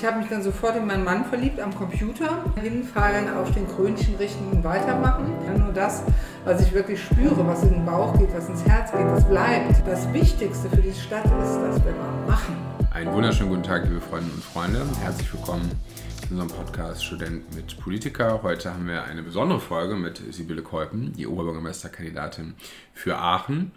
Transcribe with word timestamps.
Ich 0.00 0.06
habe 0.06 0.18
mich 0.18 0.30
dann 0.30 0.42
sofort 0.42 0.76
in 0.76 0.86
meinen 0.86 1.04
Mann 1.04 1.26
verliebt 1.26 1.60
am 1.60 1.74
Computer, 1.74 2.42
hinfallen, 2.58 3.28
auf 3.36 3.50
den 3.50 3.68
Krönchen 3.68 4.14
richten 4.14 4.46
und 4.50 4.64
weitermachen. 4.64 5.26
Nur 5.58 5.74
das, 5.74 6.04
was 6.46 6.62
ich 6.62 6.72
wirklich 6.72 7.02
spüre, 7.02 7.46
was 7.46 7.64
in 7.64 7.74
den 7.74 7.84
Bauch 7.84 8.18
geht, 8.18 8.32
was 8.32 8.48
ins 8.48 8.64
Herz 8.64 8.92
geht, 8.92 9.04
das 9.04 9.28
bleibt. 9.28 9.86
Das 9.86 10.10
Wichtigste 10.14 10.70
für 10.70 10.80
diese 10.80 10.98
Stadt 10.98 11.26
ist, 11.26 11.58
dass 11.58 11.84
wir 11.84 11.92
mal 11.92 12.26
machen. 12.26 12.56
Einen 12.92 13.12
wunderschönen 13.12 13.50
guten 13.50 13.62
Tag, 13.62 13.84
liebe 13.84 14.00
Freundinnen 14.00 14.36
und 14.36 14.42
Freunde. 14.42 14.86
Herzlich 15.02 15.30
willkommen 15.34 15.70
zu 16.22 16.30
unserem 16.30 16.48
Podcast 16.48 17.04
Student 17.04 17.54
mit 17.54 17.78
Politiker. 17.78 18.42
Heute 18.42 18.72
haben 18.72 18.86
wir 18.86 19.04
eine 19.04 19.22
besondere 19.22 19.60
Folge 19.60 19.96
mit 19.96 20.22
Sibylle 20.32 20.62
Kolpen, 20.62 21.12
die 21.12 21.26
Oberbürgermeisterkandidatin 21.26 22.54
für 22.94 23.18
Aachen. 23.18 23.72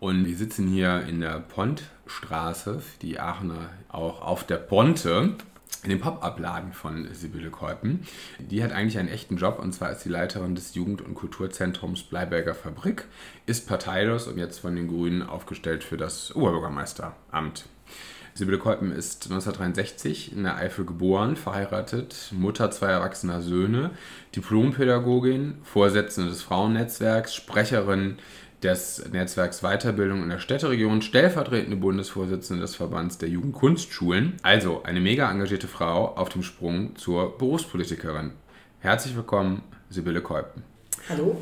Und 0.00 0.26
wir 0.26 0.34
sitzen 0.34 0.66
hier 0.66 1.04
in 1.06 1.20
der 1.20 1.38
Pontstraße, 1.38 2.82
die 3.02 3.20
Aachener 3.20 3.68
auch 3.88 4.22
auf 4.22 4.42
der 4.42 4.56
Ponte 4.56 5.36
in 5.82 5.90
dem 5.90 6.00
Pop-Up-Laden 6.00 6.72
von 6.72 7.08
Sibylle 7.14 7.50
Kolpen. 7.50 8.06
Die 8.38 8.62
hat 8.62 8.72
eigentlich 8.72 8.98
einen 8.98 9.08
echten 9.08 9.36
Job 9.36 9.58
und 9.58 9.72
zwar 9.72 9.92
ist 9.92 10.02
sie 10.02 10.08
Leiterin 10.08 10.54
des 10.54 10.74
Jugend- 10.74 11.02
und 11.02 11.14
Kulturzentrums 11.14 12.02
Bleiberger 12.02 12.54
Fabrik, 12.54 13.06
ist 13.46 13.66
parteilos 13.66 14.26
und 14.26 14.38
jetzt 14.38 14.58
von 14.58 14.76
den 14.76 14.88
Grünen 14.88 15.22
aufgestellt 15.22 15.82
für 15.84 15.96
das 15.96 16.34
Oberbürgermeisteramt. 16.34 17.64
Sibylle 18.34 18.58
Kolpen 18.58 18.92
ist 18.92 19.24
1963 19.24 20.32
in 20.32 20.44
der 20.44 20.56
Eifel 20.56 20.84
geboren, 20.84 21.36
verheiratet, 21.36 22.30
Mutter 22.32 22.70
zwei 22.70 22.88
erwachsener 22.88 23.42
Söhne, 23.42 23.90
Diplompädagogin, 24.36 25.58
Vorsitzende 25.62 26.30
des 26.30 26.42
Frauennetzwerks, 26.42 27.34
Sprecherin 27.34 28.18
des 28.62 29.10
Netzwerks 29.12 29.60
Weiterbildung 29.62 30.22
in 30.22 30.28
der 30.28 30.38
Städteregion, 30.38 31.02
stellvertretende 31.02 31.76
Bundesvorsitzende 31.76 32.62
des 32.62 32.74
Verbands 32.74 33.18
der 33.18 33.28
Jugendkunstschulen, 33.28 34.34
also 34.42 34.82
eine 34.82 35.00
mega 35.00 35.30
engagierte 35.30 35.68
Frau 35.68 36.16
auf 36.16 36.28
dem 36.28 36.42
Sprung 36.42 36.96
zur 36.96 37.38
Berufspolitikerin. 37.38 38.32
Herzlich 38.80 39.16
willkommen, 39.16 39.62
Sibylle 39.88 40.20
Kolpen. 40.20 40.62
Hallo. 41.08 41.40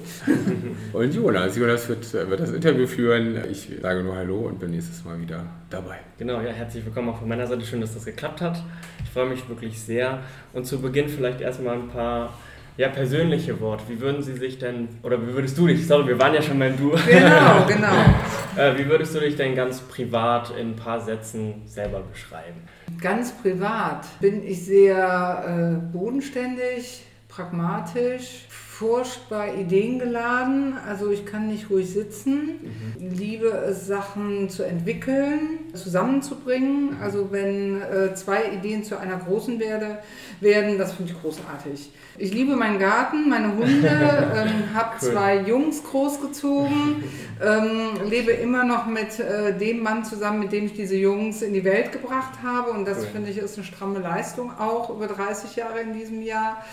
Und 0.92 1.14
Jonas, 1.14 1.56
Jonas 1.56 1.88
wird, 1.88 2.12
wird 2.12 2.40
das 2.40 2.52
Interview 2.52 2.86
führen. 2.86 3.36
Ich 3.50 3.68
sage 3.82 4.02
nur 4.02 4.14
Hallo 4.14 4.46
und 4.46 4.60
bin 4.60 4.70
nächstes 4.70 5.04
Mal 5.04 5.20
wieder 5.20 5.44
dabei. 5.68 5.98
Genau, 6.16 6.40
ja, 6.40 6.50
herzlich 6.50 6.84
willkommen 6.84 7.10
auch 7.10 7.18
von 7.18 7.28
meiner 7.28 7.46
Seite. 7.46 7.64
Schön, 7.66 7.80
dass 7.80 7.94
das 7.94 8.04
geklappt 8.04 8.40
hat. 8.40 8.62
Ich 9.04 9.10
freue 9.10 9.28
mich 9.28 9.46
wirklich 9.48 9.80
sehr. 9.80 10.22
Und 10.52 10.64
zu 10.64 10.80
Beginn 10.80 11.08
vielleicht 11.08 11.40
erstmal 11.40 11.74
ein 11.74 11.88
paar 11.88 12.32
ja, 12.78 12.88
persönliche 12.88 13.60
Wort. 13.60 13.82
Wie 13.88 14.00
würden 14.00 14.22
Sie 14.22 14.34
sich 14.34 14.58
denn, 14.58 14.88
oder 15.02 15.20
wie 15.20 15.34
würdest 15.34 15.58
du 15.58 15.66
dich, 15.66 15.84
sorry, 15.84 16.06
wir 16.06 16.18
waren 16.18 16.32
ja 16.32 16.40
schon 16.40 16.60
beim 16.60 16.76
Du. 16.76 16.90
Genau, 16.90 17.66
genau. 17.66 17.92
äh, 18.56 18.78
wie 18.78 18.88
würdest 18.88 19.16
du 19.16 19.20
dich 19.20 19.34
denn 19.34 19.56
ganz 19.56 19.80
privat 19.80 20.52
in 20.56 20.70
ein 20.70 20.76
paar 20.76 21.00
Sätzen 21.00 21.62
selber 21.66 22.00
beschreiben? 22.00 22.62
Ganz 23.00 23.32
privat 23.32 24.06
bin 24.20 24.46
ich 24.46 24.64
sehr 24.64 25.80
äh, 25.82 25.92
bodenständig, 25.92 27.02
pragmatisch, 27.28 28.46
furchtbar 28.78 29.56
ideengeladen. 29.56 30.74
Also 30.86 31.10
ich 31.10 31.26
kann 31.26 31.48
nicht 31.48 31.68
ruhig 31.68 31.90
sitzen. 31.90 32.60
Mhm. 32.96 33.10
Liebe 33.10 33.48
es, 33.48 33.88
Sachen 33.88 34.48
zu 34.48 34.62
entwickeln, 34.62 35.58
zusammenzubringen. 35.74 36.96
Also 37.02 37.32
wenn 37.32 37.82
äh, 37.82 38.14
zwei 38.14 38.52
Ideen 38.52 38.84
zu 38.84 38.96
einer 38.96 39.16
großen 39.16 39.58
werde, 39.58 39.98
werden, 40.40 40.78
das 40.78 40.92
finde 40.92 41.12
ich 41.12 41.20
großartig. 41.20 41.90
Ich 42.20 42.34
liebe 42.34 42.56
meinen 42.56 42.80
Garten, 42.80 43.28
meine 43.28 43.56
Hunde, 43.56 43.88
ähm, 43.88 44.74
habe 44.74 44.96
cool. 45.00 45.12
zwei 45.12 45.38
Jungs 45.38 45.84
großgezogen, 45.84 47.04
ähm, 47.44 48.08
lebe 48.08 48.32
immer 48.32 48.64
noch 48.64 48.86
mit 48.86 49.20
äh, 49.20 49.56
dem 49.56 49.82
Mann 49.82 50.04
zusammen, 50.04 50.40
mit 50.40 50.52
dem 50.52 50.66
ich 50.66 50.72
diese 50.74 50.96
Jungs 50.96 51.42
in 51.42 51.52
die 51.52 51.64
Welt 51.64 51.92
gebracht 51.92 52.42
habe. 52.42 52.70
Und 52.70 52.86
das 52.86 52.98
cool. 52.98 53.06
finde 53.12 53.30
ich 53.30 53.38
ist 53.38 53.56
eine 53.56 53.64
stramme 53.64 54.00
Leistung 54.00 54.50
auch 54.58 54.90
über 54.90 55.06
30 55.06 55.56
Jahre 55.56 55.80
in 55.80 55.92
diesem 55.92 56.22
Jahr. 56.22 56.64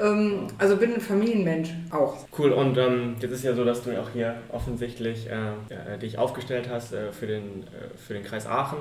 Ähm, 0.00 0.46
also 0.58 0.76
bin 0.76 0.94
ein 0.94 1.00
Familienmensch 1.36 1.74
auch. 1.90 2.26
Cool, 2.36 2.52
und 2.52 2.76
ähm, 2.78 3.16
jetzt 3.20 3.32
ist 3.32 3.44
ja 3.44 3.54
so, 3.54 3.64
dass 3.64 3.82
du 3.82 4.00
auch 4.00 4.10
hier 4.10 4.36
offensichtlich 4.52 5.28
äh, 5.28 5.94
äh 5.94 5.98
dich 5.98 6.18
aufgestellt 6.18 6.68
hast 6.70 6.92
äh, 6.92 7.12
für, 7.12 7.26
den, 7.26 7.64
äh, 7.64 7.96
für 7.96 8.14
den 8.14 8.24
Kreis 8.24 8.46
Aachen. 8.46 8.78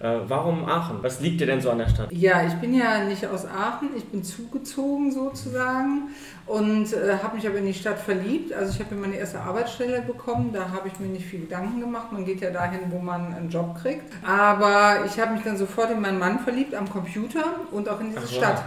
Äh, 0.00 0.18
warum 0.26 0.64
Aachen? 0.64 0.98
Was 1.02 1.20
liegt 1.20 1.40
dir 1.40 1.46
denn 1.46 1.60
so 1.60 1.70
an 1.70 1.78
der 1.78 1.88
Stadt? 1.88 2.12
Ja, 2.12 2.46
ich 2.46 2.54
bin 2.54 2.74
ja 2.74 3.04
nicht 3.04 3.26
aus 3.26 3.46
Aachen, 3.46 3.90
ich 3.96 4.04
bin 4.06 4.22
zugezogen 4.24 5.12
sozusagen 5.12 6.08
und 6.46 6.92
äh, 6.92 7.18
habe 7.22 7.36
mich 7.36 7.46
aber 7.46 7.58
in 7.58 7.66
die 7.66 7.74
Stadt 7.74 7.98
verliebt. 7.98 8.52
Also 8.52 8.72
ich 8.72 8.84
habe 8.84 8.94
meine 8.94 9.16
erste 9.16 9.40
Arbeitsstelle 9.40 10.02
bekommen, 10.02 10.50
da 10.52 10.70
habe 10.70 10.88
ich 10.88 10.98
mir 10.98 11.06
nicht 11.06 11.26
viel 11.26 11.40
Gedanken 11.40 11.80
gemacht. 11.80 12.10
Man 12.10 12.24
geht 12.24 12.40
ja 12.40 12.50
dahin, 12.50 12.80
wo 12.90 12.98
man 12.98 13.32
einen 13.32 13.48
Job 13.48 13.76
kriegt. 13.80 14.12
Aber 14.26 15.04
ich 15.06 15.18
habe 15.20 15.34
mich 15.34 15.44
dann 15.44 15.56
sofort 15.56 15.90
in 15.90 16.00
meinen 16.00 16.18
Mann 16.18 16.40
verliebt 16.40 16.74
am 16.74 16.90
Computer 16.90 17.44
und 17.70 17.88
auch 17.88 18.00
in 18.00 18.10
diese 18.10 18.22
Ach, 18.24 18.30
Stadt. 18.30 18.64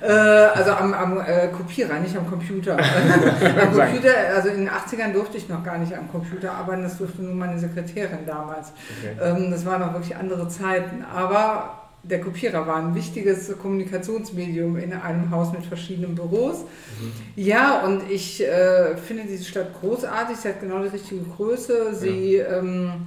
Äh, 0.00 0.12
also 0.12 0.72
am, 0.72 0.94
am 0.94 1.20
äh, 1.20 1.48
Kopierer, 1.48 1.98
nicht 1.98 2.16
am 2.16 2.28
Computer. 2.28 2.76
am 3.60 3.72
Computer, 3.72 4.12
also 4.34 4.48
in 4.48 4.66
den 4.66 4.70
80ern 4.70 5.12
durfte 5.12 5.36
ich 5.36 5.48
noch 5.48 5.64
gar 5.64 5.78
nicht 5.78 5.94
am 5.94 6.10
Computer 6.10 6.52
arbeiten, 6.52 6.82
das 6.84 6.98
durfte 6.98 7.22
nur 7.22 7.34
meine 7.34 7.58
Sekretärin 7.58 8.24
damals. 8.26 8.72
Okay. 8.98 9.16
Ähm, 9.20 9.50
das 9.50 9.66
waren 9.66 9.80
noch 9.80 9.92
wirklich 9.92 10.16
andere 10.16 10.48
Zeiten. 10.48 11.04
Aber 11.04 11.85
der 12.08 12.20
Kopierer 12.20 12.66
war 12.66 12.76
ein 12.76 12.94
wichtiges 12.94 13.56
Kommunikationsmedium 13.58 14.76
in 14.76 14.92
einem 14.92 15.30
Haus 15.30 15.52
mit 15.52 15.64
verschiedenen 15.64 16.14
Büros. 16.14 16.60
Mhm. 16.60 17.12
Ja, 17.36 17.84
und 17.84 18.10
ich 18.10 18.42
äh, 18.42 18.96
finde 18.96 19.24
diese 19.24 19.44
Stadt 19.44 19.78
großartig. 19.80 20.36
Sie 20.36 20.48
hat 20.48 20.60
genau 20.60 20.82
die 20.82 20.88
richtige 20.88 21.22
Größe. 21.22 21.94
Sie 21.94 22.36
ja. 22.36 22.58
ähm, 22.58 23.06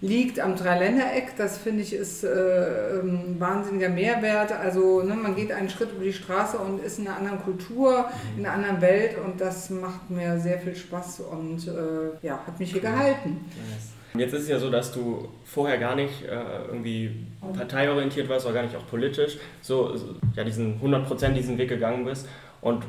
liegt 0.00 0.40
am 0.40 0.56
Dreiländereck. 0.56 1.36
Das 1.36 1.58
finde 1.58 1.82
ich 1.82 1.92
ist 1.92 2.24
äh, 2.24 3.00
ein 3.02 3.36
wahnsinniger 3.38 3.88
Mehrwert. 3.88 4.52
Also 4.52 5.02
ne, 5.02 5.14
man 5.14 5.34
geht 5.34 5.52
einen 5.52 5.68
Schritt 5.68 5.92
über 5.92 6.04
die 6.04 6.12
Straße 6.12 6.58
und 6.58 6.82
ist 6.82 6.98
in 6.98 7.08
einer 7.08 7.16
anderen 7.16 7.42
Kultur, 7.42 8.06
mhm. 8.34 8.38
in 8.38 8.46
einer 8.46 8.54
anderen 8.54 8.80
Welt 8.80 9.16
und 9.24 9.40
das 9.40 9.70
macht 9.70 10.10
mir 10.10 10.38
sehr 10.38 10.58
viel 10.58 10.76
Spaß 10.76 11.20
und 11.20 11.66
äh, 11.66 12.26
ja, 12.26 12.40
hat 12.46 12.58
mich 12.58 12.72
hier 12.72 12.82
gehalten. 12.82 13.44
Yes. 13.72 13.95
Jetzt 14.18 14.32
ist 14.34 14.42
es 14.42 14.48
ja 14.48 14.58
so, 14.58 14.70
dass 14.70 14.92
du 14.92 15.28
vorher 15.44 15.78
gar 15.78 15.94
nicht 15.94 16.22
äh, 16.24 16.66
irgendwie 16.68 17.10
parteiorientiert 17.54 18.28
warst 18.28 18.46
oder 18.46 18.54
gar 18.54 18.62
nicht 18.62 18.76
auch 18.76 18.86
politisch, 18.86 19.38
so, 19.62 19.94
ja, 20.34 20.44
diesen 20.44 20.80
100% 20.80 21.32
diesen 21.32 21.58
Weg 21.58 21.68
gegangen 21.68 22.04
bist. 22.04 22.28
Und 22.60 22.82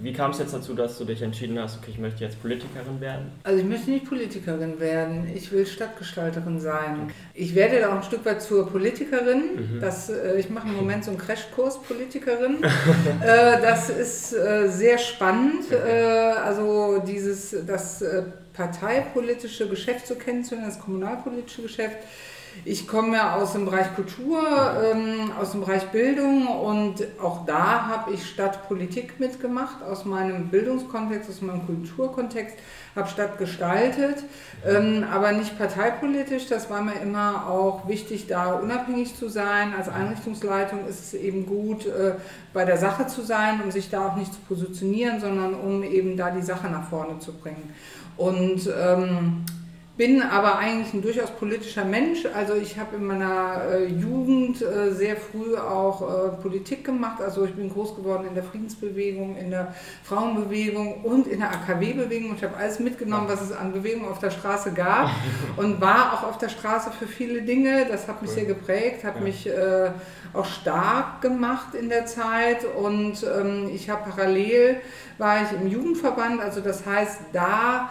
wie 0.00 0.12
kam 0.12 0.30
es 0.30 0.38
jetzt 0.38 0.54
dazu, 0.54 0.74
dass 0.74 0.98
du 0.98 1.04
dich 1.04 1.22
entschieden 1.22 1.58
hast, 1.58 1.78
okay, 1.78 1.90
ich 1.90 1.98
möchte 1.98 2.22
jetzt 2.22 2.40
Politikerin 2.40 3.00
werden? 3.00 3.32
Also 3.42 3.60
ich 3.60 3.66
möchte 3.66 3.90
nicht 3.90 4.06
Politikerin 4.06 4.78
werden, 4.78 5.28
ich 5.34 5.50
will 5.50 5.66
Stadtgestalterin 5.66 6.60
sein. 6.60 7.12
Ich 7.34 7.54
werde 7.54 7.80
da 7.80 7.90
auch 7.90 7.96
ein 7.96 8.02
Stück 8.02 8.24
weit 8.24 8.40
zur 8.40 8.68
Politikerin. 8.68 9.56
Mhm. 9.56 9.80
Das, 9.80 10.08
äh, 10.08 10.38
ich 10.38 10.50
mache 10.50 10.68
im 10.68 10.76
Moment 10.76 11.04
so 11.04 11.10
einen 11.10 11.18
Crashkurs 11.18 11.82
Politikerin. 11.82 12.62
äh, 13.22 13.60
das 13.60 13.90
ist 13.90 14.32
äh, 14.34 14.68
sehr 14.68 14.98
spannend. 14.98 15.64
Also 15.72 17.02
dieses, 17.06 17.54
das 17.66 18.04
parteipolitische 18.54 19.68
Geschäft 19.68 20.06
so 20.06 20.14
kennenzulernen, 20.14 20.68
das 20.68 20.80
kommunalpolitische 20.80 21.62
Geschäft. 21.62 21.96
Ich 22.64 22.86
komme 22.86 23.16
ja 23.16 23.36
aus 23.36 23.52
dem 23.52 23.64
Bereich 23.64 23.94
Kultur, 23.94 24.40
ähm, 24.84 25.32
aus 25.40 25.52
dem 25.52 25.60
Bereich 25.60 25.88
Bildung 25.90 26.46
und 26.46 27.06
auch 27.22 27.46
da 27.46 27.86
habe 27.86 28.12
ich 28.12 28.26
Stadtpolitik 28.26 29.18
mitgemacht, 29.20 29.82
aus 29.82 30.04
meinem 30.04 30.48
Bildungskontext, 30.48 31.30
aus 31.30 31.40
meinem 31.40 31.64
Kulturkontext, 31.66 32.56
habe 32.94 33.08
Stadt 33.08 33.38
gestaltet, 33.38 34.24
ähm, 34.66 35.04
aber 35.10 35.32
nicht 35.32 35.56
parteipolitisch. 35.56 36.46
Das 36.48 36.68
war 36.68 36.82
mir 36.82 37.00
immer 37.00 37.48
auch 37.48 37.88
wichtig, 37.88 38.26
da 38.26 38.52
unabhängig 38.54 39.16
zu 39.16 39.28
sein. 39.28 39.74
Als 39.76 39.88
Einrichtungsleitung 39.88 40.86
ist 40.88 41.00
es 41.00 41.14
eben 41.14 41.46
gut, 41.46 41.86
äh, 41.86 42.14
bei 42.52 42.64
der 42.64 42.76
Sache 42.76 43.06
zu 43.06 43.22
sein, 43.22 43.60
um 43.62 43.70
sich 43.70 43.90
da 43.90 44.08
auch 44.08 44.16
nicht 44.16 44.32
zu 44.32 44.40
positionieren, 44.48 45.20
sondern 45.20 45.54
um 45.54 45.82
eben 45.82 46.16
da 46.16 46.30
die 46.30 46.42
Sache 46.42 46.68
nach 46.68 46.88
vorne 46.88 47.18
zu 47.20 47.32
bringen. 47.32 47.72
Und 48.16 48.68
ähm, 48.76 49.44
bin 49.98 50.22
aber 50.22 50.58
eigentlich 50.58 50.94
ein 50.94 51.02
durchaus 51.02 51.32
politischer 51.32 51.84
Mensch. 51.84 52.24
Also 52.32 52.54
ich 52.54 52.78
habe 52.78 52.96
in 52.96 53.04
meiner 53.04 53.62
äh, 53.68 53.86
Jugend 53.86 54.62
äh, 54.62 54.92
sehr 54.92 55.16
früh 55.16 55.56
auch 55.56 56.02
äh, 56.02 56.28
Politik 56.40 56.84
gemacht. 56.84 57.20
Also 57.20 57.44
ich 57.44 57.54
bin 57.54 57.68
groß 57.68 57.96
geworden 57.96 58.24
in 58.28 58.34
der 58.34 58.44
Friedensbewegung, 58.44 59.36
in 59.36 59.50
der 59.50 59.74
Frauenbewegung 60.04 61.02
und 61.02 61.26
in 61.26 61.40
der 61.40 61.50
AKW-Bewegung. 61.50 62.36
Ich 62.36 62.44
habe 62.44 62.56
alles 62.56 62.78
mitgenommen, 62.78 63.26
was 63.26 63.42
es 63.42 63.50
an 63.50 63.72
Bewegung 63.72 64.08
auf 64.08 64.20
der 64.20 64.30
Straße 64.30 64.72
gab 64.72 65.10
und 65.56 65.80
war 65.80 66.12
auch 66.12 66.22
auf 66.22 66.38
der 66.38 66.48
Straße 66.48 66.92
für 66.96 67.08
viele 67.08 67.42
Dinge. 67.42 67.84
Das 67.90 68.06
hat 68.06 68.22
mich 68.22 68.30
sehr 68.30 68.44
geprägt, 68.44 69.02
hat 69.02 69.16
ja. 69.16 69.20
mich 69.20 69.48
äh, 69.48 69.90
auch 70.32 70.46
stark 70.46 71.22
gemacht 71.22 71.74
in 71.74 71.88
der 71.88 72.06
Zeit 72.06 72.64
und 72.64 73.24
ähm, 73.24 73.68
ich 73.74 73.90
habe 73.90 74.08
parallel 74.08 74.80
war 75.18 75.42
ich 75.42 75.60
im 75.60 75.66
Jugendverband. 75.66 76.40
Also 76.40 76.60
das 76.60 76.86
heißt, 76.86 77.20
da 77.32 77.90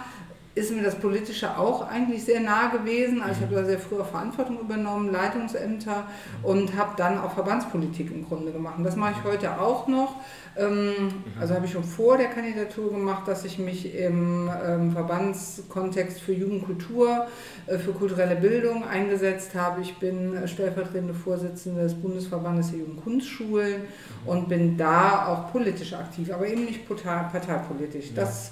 ist 0.57 0.71
mir 0.71 0.81
das 0.81 0.95
Politische 0.95 1.57
auch 1.57 1.87
eigentlich 1.87 2.25
sehr 2.25 2.39
nah 2.39 2.69
gewesen. 2.69 3.21
Also 3.21 3.35
ich 3.35 3.41
habe 3.43 3.55
da 3.55 3.65
sehr 3.65 3.79
früh 3.79 3.99
auch 3.99 4.07
Verantwortung 4.07 4.59
übernommen, 4.59 5.11
Leitungsämter 5.11 6.07
und 6.41 6.75
habe 6.75 6.93
dann 6.97 7.19
auch 7.19 7.33
Verbandspolitik 7.33 8.11
im 8.11 8.27
Grunde 8.27 8.51
gemacht. 8.51 8.75
Und 8.77 8.83
das 8.83 8.95
mache 8.95 9.13
ich 9.17 9.23
heute 9.23 9.59
auch 9.59 9.87
noch. 9.87 10.15
Ähm, 10.57 11.13
also 11.39 11.53
habe 11.53 11.65
ich 11.65 11.71
schon 11.71 11.83
vor 11.83 12.17
der 12.17 12.27
Kandidatur 12.27 12.91
gemacht, 12.91 13.27
dass 13.27 13.45
ich 13.45 13.59
mich 13.59 13.93
im 13.93 14.49
ähm, 14.65 14.91
Verbandskontext 14.91 16.19
für 16.19 16.33
Jugendkultur, 16.33 17.27
äh, 17.67 17.77
für 17.77 17.91
kulturelle 17.91 18.35
Bildung 18.35 18.83
eingesetzt 18.83 19.53
habe. 19.53 19.81
Ich 19.81 19.97
bin 19.99 20.47
stellvertretende 20.47 21.13
Vorsitzende 21.13 21.83
des 21.83 21.93
Bundesverbandes 21.93 22.71
der 22.71 22.79
Jugendkunstschulen 22.79 23.81
und 24.25 24.49
bin 24.49 24.75
da 24.77 25.27
auch 25.27 25.51
politisch 25.51 25.93
aktiv, 25.93 26.31
aber 26.33 26.47
eben 26.47 26.65
nicht 26.65 26.87
parteipolitisch. 26.87 28.13
Das 28.15 28.51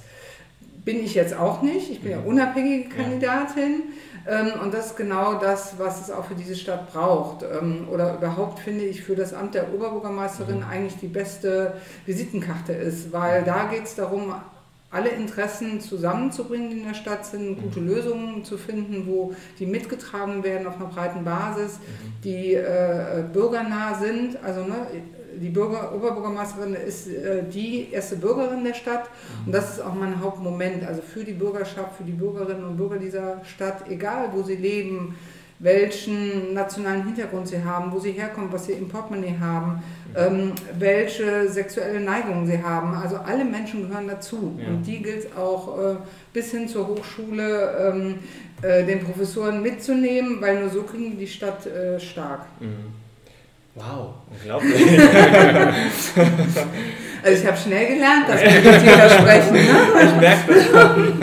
bin 0.86 1.04
ich 1.04 1.16
jetzt 1.16 1.36
auch 1.36 1.62
nicht. 1.62 1.92
Ich 1.92 2.02
bin 2.02 2.12
ja 2.12 2.20
mhm. 2.20 2.28
unabhängige 2.28 2.90
Kandidatin. 2.90 3.84
Ähm, 4.28 4.52
und 4.64 4.74
das 4.74 4.88
ist 4.88 4.98
genau 4.98 5.36
das, 5.36 5.76
was 5.78 6.02
es 6.02 6.12
auch 6.12 6.26
für 6.26 6.36
diese 6.36 6.56
Stadt 6.56 6.92
braucht. 6.94 7.44
Ähm, 7.44 7.88
oder 7.92 8.16
überhaupt 8.16 8.60
finde 8.60 8.86
ich 8.86 9.04
für 9.04 9.16
das 9.16 9.34
Amt 9.34 9.56
der 9.56 9.74
Oberbürgermeisterin 9.74 10.58
mhm. 10.58 10.66
eigentlich 10.72 10.98
die 10.98 11.08
beste 11.08 11.74
Visitenkarte 12.06 12.74
ist, 12.74 13.12
weil 13.12 13.44
da 13.44 13.66
geht 13.66 13.84
es 13.84 13.96
darum, 13.96 14.34
alle 14.92 15.10
Interessen 15.10 15.82
zusammenzubringen, 15.82 16.70
die 16.70 16.78
in 16.78 16.86
der 16.86 16.94
Stadt 16.94 17.26
sind, 17.26 17.62
gute 17.62 17.82
mhm. 17.82 17.88
Lösungen 17.88 18.46
zu 18.46 18.58
finden, 18.58 19.08
wo 19.08 19.36
die 19.60 19.66
mitgetragen 19.66 20.44
werden 20.44 20.68
auf 20.68 20.78
einer 20.78 20.86
breiten 20.86 21.26
Basis, 21.26 21.80
die 22.24 22.54
äh, 22.54 23.24
bürgernah 23.34 23.96
sind. 24.00 24.42
Also 24.42 24.62
ne, 24.62 24.76
die 25.42 25.50
Bürger, 25.50 25.94
Oberbürgermeisterin 25.96 26.74
ist 26.74 27.08
äh, 27.08 27.44
die 27.44 27.92
erste 27.92 28.16
Bürgerin 28.18 28.64
der 28.64 28.74
Stadt 28.74 29.10
und 29.46 29.54
das 29.54 29.74
ist 29.74 29.82
auch 29.82 29.94
mein 29.94 30.20
Hauptmoment. 30.22 30.86
Also 30.86 31.02
für 31.02 31.24
die 31.24 31.34
Bürgerschaft, 31.34 31.98
für 31.98 32.04
die 32.04 32.12
Bürgerinnen 32.12 32.64
und 32.64 32.78
Bürger 32.78 32.98
dieser 32.98 33.42
Stadt, 33.44 33.90
egal 33.90 34.30
wo 34.34 34.44
sie 34.44 34.56
leben, 34.56 35.16
welchen 35.60 36.54
nationalen 36.54 37.06
Hintergrund 37.06 37.48
sie 37.48 37.64
haben, 37.64 37.92
wo 37.92 38.00
sie 38.00 38.12
herkommen, 38.12 38.52
was 38.52 38.66
sie 38.66 38.74
im 38.74 38.90
Portemonnaie 38.90 39.38
haben, 39.40 39.82
ähm, 40.16 40.52
welche 40.78 41.48
sexuelle 41.50 42.02
Neigungen 42.02 42.46
sie 42.46 42.62
haben. 42.62 42.94
Also 42.94 43.18
alle 43.18 43.46
Menschen 43.46 43.88
gehören 43.88 44.08
dazu. 44.08 44.58
Ja. 44.58 44.68
Und 44.68 44.84
die 44.84 45.02
gilt 45.02 45.26
es 45.26 45.38
auch 45.38 45.80
äh, 45.80 45.96
bis 46.34 46.52
hin 46.52 46.68
zur 46.68 46.88
Hochschule 46.88 47.94
ähm, 47.94 48.16
äh, 48.62 48.86
den 48.86 49.02
Professoren 49.02 49.62
mitzunehmen, 49.62 50.42
weil 50.42 50.60
nur 50.60 50.70
so 50.70 50.84
kriegen 50.84 51.12
wir 51.12 51.20
die 51.20 51.28
Stadt 51.28 51.66
äh, 51.66 52.00
stark. 52.00 52.46
Mhm. 52.60 53.05
Wow, 53.76 54.14
unglaublich. 54.32 54.74
also 57.24 57.42
ich 57.42 57.46
habe 57.46 57.58
schnell 57.58 57.88
gelernt, 57.94 58.30
dass 58.30 58.42
wir 58.42 58.52
mit 58.52 58.64
dir 58.64 59.10
sprechen. 59.10 59.54
Ne? 59.54 59.66
Ich 60.02 60.16
merke 60.16 60.54
das 60.54 60.66
schon. 60.68 61.22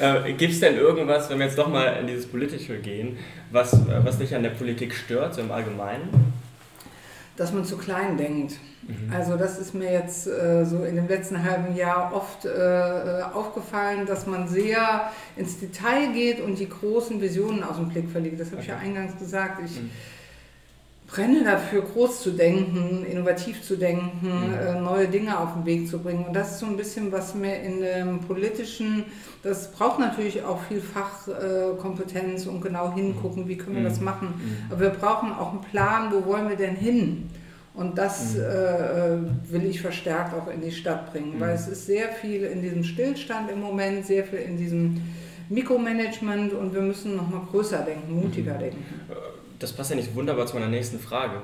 äh, 0.00 0.32
Gibt 0.32 0.54
es 0.54 0.60
denn 0.60 0.76
irgendwas, 0.76 1.28
wenn 1.28 1.38
wir 1.38 1.44
jetzt 1.44 1.58
doch 1.58 1.68
mal 1.68 1.98
in 2.00 2.06
dieses 2.06 2.26
Politische 2.26 2.78
gehen, 2.78 3.18
was, 3.50 3.78
was 4.02 4.16
dich 4.16 4.34
an 4.34 4.42
der 4.42 4.50
Politik 4.50 4.94
stört, 4.94 5.34
so 5.34 5.42
im 5.42 5.52
Allgemeinen? 5.52 6.32
Dass 7.36 7.52
man 7.52 7.66
zu 7.66 7.76
klein 7.76 8.16
denkt. 8.16 8.54
Mhm. 8.88 9.12
Also 9.14 9.36
das 9.36 9.58
ist 9.58 9.74
mir 9.74 9.92
jetzt 9.92 10.26
äh, 10.26 10.64
so 10.64 10.84
in 10.84 10.96
dem 10.96 11.06
letzten 11.06 11.44
halben 11.44 11.76
Jahr 11.76 12.14
oft 12.14 12.46
äh, 12.46 13.22
aufgefallen, 13.34 14.06
dass 14.06 14.26
man 14.26 14.48
sehr 14.48 15.12
ins 15.36 15.60
Detail 15.60 16.14
geht 16.14 16.40
und 16.40 16.58
die 16.58 16.70
großen 16.70 17.20
Visionen 17.20 17.62
aus 17.62 17.76
dem 17.76 17.90
Blick 17.90 18.08
verliert. 18.10 18.40
Das 18.40 18.46
habe 18.52 18.56
okay. 18.56 18.64
ich 18.64 18.68
ja 18.68 18.78
eingangs 18.78 19.18
gesagt. 19.18 19.60
Ich, 19.66 19.78
mhm 19.78 19.90
brenne 21.12 21.44
dafür, 21.44 21.82
groß 21.82 22.22
zu 22.22 22.30
denken, 22.30 23.04
innovativ 23.04 23.62
zu 23.62 23.76
denken, 23.76 24.18
mhm. 24.22 24.54
äh, 24.54 24.80
neue 24.80 25.08
Dinge 25.08 25.38
auf 25.38 25.52
den 25.52 25.66
Weg 25.66 25.88
zu 25.88 25.98
bringen. 25.98 26.24
Und 26.24 26.34
das 26.34 26.52
ist 26.52 26.60
so 26.60 26.66
ein 26.66 26.76
bisschen, 26.78 27.12
was 27.12 27.34
mir 27.34 27.60
in 27.60 27.82
dem 27.82 28.20
politischen, 28.20 29.04
das 29.42 29.72
braucht 29.72 29.98
natürlich 29.98 30.42
auch 30.42 30.62
viel 30.62 30.80
Fachkompetenz 30.80 32.46
äh, 32.46 32.48
und 32.48 32.62
genau 32.62 32.94
hingucken, 32.94 33.46
wie 33.46 33.58
können 33.58 33.76
wir 33.76 33.82
mhm. 33.82 33.88
das 33.88 34.00
machen. 34.00 34.28
Mhm. 34.28 34.72
Aber 34.72 34.80
wir 34.80 34.90
brauchen 34.90 35.32
auch 35.32 35.50
einen 35.52 35.60
Plan, 35.60 36.12
wo 36.12 36.24
wollen 36.24 36.48
wir 36.48 36.56
denn 36.56 36.76
hin? 36.76 37.28
Und 37.74 37.98
das 37.98 38.34
mhm. 38.34 38.40
äh, 38.40 39.52
will 39.52 39.64
ich 39.66 39.82
verstärkt 39.82 40.34
auch 40.34 40.50
in 40.50 40.62
die 40.62 40.72
Stadt 40.72 41.12
bringen, 41.12 41.34
weil 41.38 41.50
mhm. 41.50 41.56
es 41.56 41.68
ist 41.68 41.86
sehr 41.86 42.08
viel 42.08 42.44
in 42.44 42.62
diesem 42.62 42.84
Stillstand 42.84 43.50
im 43.50 43.60
Moment, 43.60 44.06
sehr 44.06 44.24
viel 44.24 44.38
in 44.38 44.56
diesem 44.56 45.02
Mikromanagement 45.50 46.54
und 46.54 46.72
wir 46.72 46.80
müssen 46.80 47.16
noch 47.16 47.28
mal 47.28 47.42
größer 47.50 47.80
denken, 47.80 48.14
mutiger 48.14 48.54
mhm. 48.54 48.60
denken. 48.60 48.84
Das 49.62 49.72
passt 49.72 49.90
ja 49.90 49.96
nicht 49.96 50.14
wunderbar 50.14 50.46
zu 50.46 50.54
meiner 50.54 50.68
nächsten 50.68 50.98
Frage. 50.98 51.36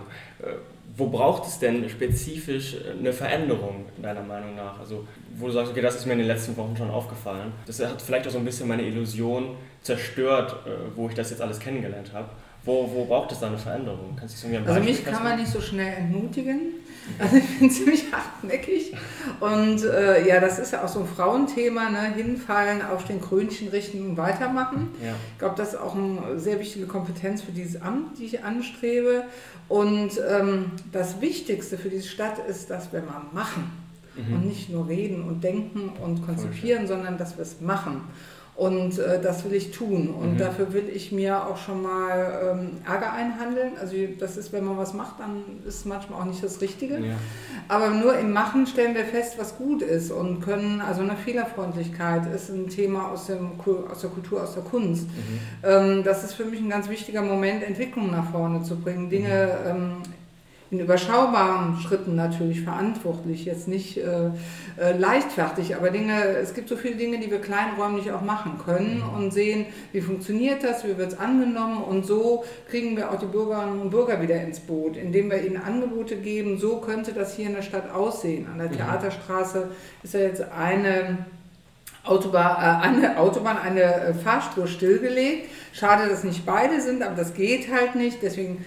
Äh, 0.43 0.55
wo 0.97 1.07
braucht 1.07 1.47
es 1.47 1.59
denn 1.61 1.89
spezifisch 1.89 2.77
eine 2.99 3.13
Veränderung, 3.13 3.85
deiner 4.03 4.23
Meinung 4.23 4.57
nach? 4.57 4.81
Also, 4.81 5.07
wo 5.37 5.47
du 5.47 5.53
sagst, 5.53 5.71
okay, 5.71 5.81
das 5.81 5.95
ist 5.95 6.07
mir 6.07 6.15
in 6.15 6.19
den 6.19 6.27
letzten 6.27 6.57
Wochen 6.57 6.77
schon 6.77 6.91
aufgefallen. 6.91 7.53
Das 7.67 7.79
hat 7.81 8.03
vielleicht 8.03 8.27
auch 8.27 8.33
so 8.33 8.39
ein 8.39 8.45
bisschen 8.45 8.67
meine 8.67 8.83
Illusion 8.83 9.57
zerstört, 9.83 10.57
äh, 10.67 10.71
wo 10.97 11.09
ich 11.09 11.15
das 11.15 11.31
jetzt 11.31 11.41
alles 11.41 11.61
kennengelernt 11.61 12.13
habe. 12.13 12.29
Wo, 12.65 12.91
wo 12.93 13.05
braucht 13.05 13.31
es 13.31 13.39
da 13.39 13.47
eine 13.47 13.59
Veränderung? 13.59 14.17
Kannst 14.19 14.43
du 14.43 14.49
also 14.49 14.81
mich 14.81 15.05
kann 15.05 15.23
man 15.23 15.39
nicht 15.39 15.51
so 15.51 15.61
schnell 15.61 15.95
entmutigen. 15.95 16.75
Also 17.19 17.37
ich 17.37 17.59
bin 17.59 17.71
ziemlich 17.71 18.05
hartnäckig. 18.13 18.95
Und 19.41 19.85
äh, 19.85 20.27
ja, 20.27 20.41
das 20.41 20.59
ist 20.59 20.73
ja 20.73 20.85
auch 20.85 20.89
so 20.89 21.01
ein 21.01 21.07
Frauenthema, 21.07 21.91
ne? 21.91 22.15
hinfallen, 22.15 22.83
auf 22.83 23.05
den 23.05 23.21
Krönchen 23.21 23.69
richten 23.69 24.11
und 24.11 24.17
weitermachen. 24.17 24.89
Ja. 25.03 25.15
Ich 25.33 25.39
glaube, 25.39 25.55
das 25.57 25.71
ist 25.71 25.81
auch 25.81 25.95
eine 25.95 26.39
sehr 26.39 26.61
wichtige 26.61 26.87
Kompetenz 26.87 27.43
für 27.43 27.53
dieses 27.53 27.81
Amt, 27.81 28.19
die 28.19 28.27
ich 28.27 28.45
anstrebe. 28.45 29.25
Und 29.69 30.13
ähm, 30.29 30.73
das 30.93 31.21
Wichtigste 31.21 31.79
für 31.79 31.89
diese 31.89 32.09
Stadt 32.09 32.39
ist, 32.49 32.71
dass 32.71 32.93
wir 32.93 33.01
mal 33.01 33.23
machen. 33.33 33.71
Mhm. 34.17 34.35
Und 34.35 34.47
nicht 34.47 34.71
nur 34.71 34.89
reden 34.89 35.25
und 35.25 35.45
denken 35.45 35.91
und 36.03 36.25
konzipieren, 36.27 36.87
sondern 36.87 37.19
dass 37.19 37.37
wir 37.37 37.43
es 37.43 37.61
machen. 37.61 38.03
Und 38.59 38.99
äh, 38.99 39.21
das 39.23 39.45
will 39.45 39.55
ich 39.55 39.71
tun. 39.71 40.09
Und 40.09 40.33
mhm. 40.33 40.39
dafür 40.39 40.73
will 40.73 40.89
ich 40.93 41.13
mir 41.13 41.47
auch 41.47 41.59
schon 41.59 41.81
mal 41.81 42.57
ähm, 42.59 42.71
Ärger 42.85 43.13
einhandeln. 43.13 43.75
Also 43.81 43.95
das 44.19 44.37
ist, 44.37 44.53
wenn 44.53 44.65
man 44.65 44.77
was 44.77 44.95
macht, 44.95 45.21
dann 45.21 45.45
ist 45.65 45.77
es 45.77 45.85
manchmal 45.85 46.21
auch 46.21 46.25
nicht 46.25 46.43
das 46.43 46.61
Richtige. 46.61 46.99
Ja. 46.99 47.15
Aber 47.69 47.91
nur 47.91 48.19
im 48.19 48.33
Machen 48.33 48.67
stellen 48.67 48.97
wir 48.97 49.05
fest, 49.05 49.39
was 49.39 49.59
gut 49.59 49.81
ist 49.81 50.11
und 50.11 50.41
können, 50.41 50.81
also 50.81 51.03
eine 51.03 51.15
Fehlerfreundlichkeit 51.15 52.35
ist 52.35 52.49
ein 52.49 52.69
Thema 52.69 53.13
aus, 53.13 53.27
dem, 53.27 53.53
aus 53.89 54.01
der 54.01 54.11
Kultur, 54.11 54.43
aus 54.43 54.55
der 54.55 54.65
Kunst. 54.65 55.07
Mhm. 55.07 55.39
Ähm, 55.63 56.03
das 56.03 56.25
ist 56.25 56.33
für 56.33 56.45
mich 56.45 56.59
ein 56.59 56.69
ganz 56.69 56.89
wichtiger 56.89 57.23
Moment, 57.23 57.63
Entwicklung 57.63 58.11
nach 58.11 58.33
vorne 58.33 58.65
zu 58.65 58.75
bringen, 58.75 59.09
Dinge 59.09 59.57
mhm. 59.63 59.71
ähm, 59.71 59.93
in 60.71 60.81
überschaubaren 60.81 61.79
Schritten 61.81 62.15
natürlich 62.15 62.63
verantwortlich, 62.63 63.47
jetzt 63.47 63.69
nicht 63.69 63.97
äh, 63.97 64.31
äh, 64.77 64.97
leichtfertig, 64.99 65.77
aber 65.77 65.91
Dinge, 65.91 66.23
es 66.37 66.53
gibt 66.53 66.69
so 66.69 66.77
viele 66.77 66.97
Dinge, 66.97 67.19
die 67.19 67.31
wir 67.31 67.41
kleinräumlich 67.41 68.13
auch 68.13 68.21
machen 68.21 68.59
können 68.63 68.99
mhm. 68.99 69.17
und 69.17 69.33
sehen, 69.33 69.67
wie 69.93 70.03
funktioniert 70.03 70.63
das, 70.63 70.85
wie 70.85 70.99
wird 70.99 71.13
es 71.13 71.19
angenommen 71.19 71.83
und 71.83 72.05
so 72.05 72.45
kriegen 72.69 72.97
wir 72.97 73.11
auch 73.11 73.19
die 73.19 73.27
Bürgerinnen 73.27 73.81
und 73.81 73.91
Bürger 73.91 74.21
wieder 74.21 74.41
ins 74.43 74.61
Boot, 74.61 74.97
indem 74.97 75.31
wir 75.31 75.43
ihnen 75.43 75.57
Angebote 75.57 76.17
geben, 76.17 76.59
so 76.59 76.81
könnte 76.81 77.13
das 77.13 77.35
hier 77.35 77.47
in 77.47 77.55
der 77.55 77.63
Stadt 77.63 77.91
aussehen. 77.91 78.47
An 78.53 78.59
der 78.59 78.69
mhm. 78.69 78.77
Theaterstraße 78.77 79.69
ist 80.03 80.15
ja 80.15 80.21
jetzt 80.21 80.43
eine 80.53 81.27
Autobahn, 82.05 82.83
äh, 82.83 82.87
eine 82.87 83.19
Autobahn, 83.19 83.59
eine 83.59 83.83
äh, 83.83 84.15
Fahrspur 84.15 84.67
stillgelegt. 84.67 85.49
Schade, 85.73 86.09
dass 86.09 86.25
nicht 86.25 86.45
beide 86.45 86.81
sind, 86.81 87.03
aber 87.03 87.15
das 87.15 87.35
geht 87.35 87.73
halt 87.73 87.95
nicht. 87.95 88.19
Deswegen 88.23 88.65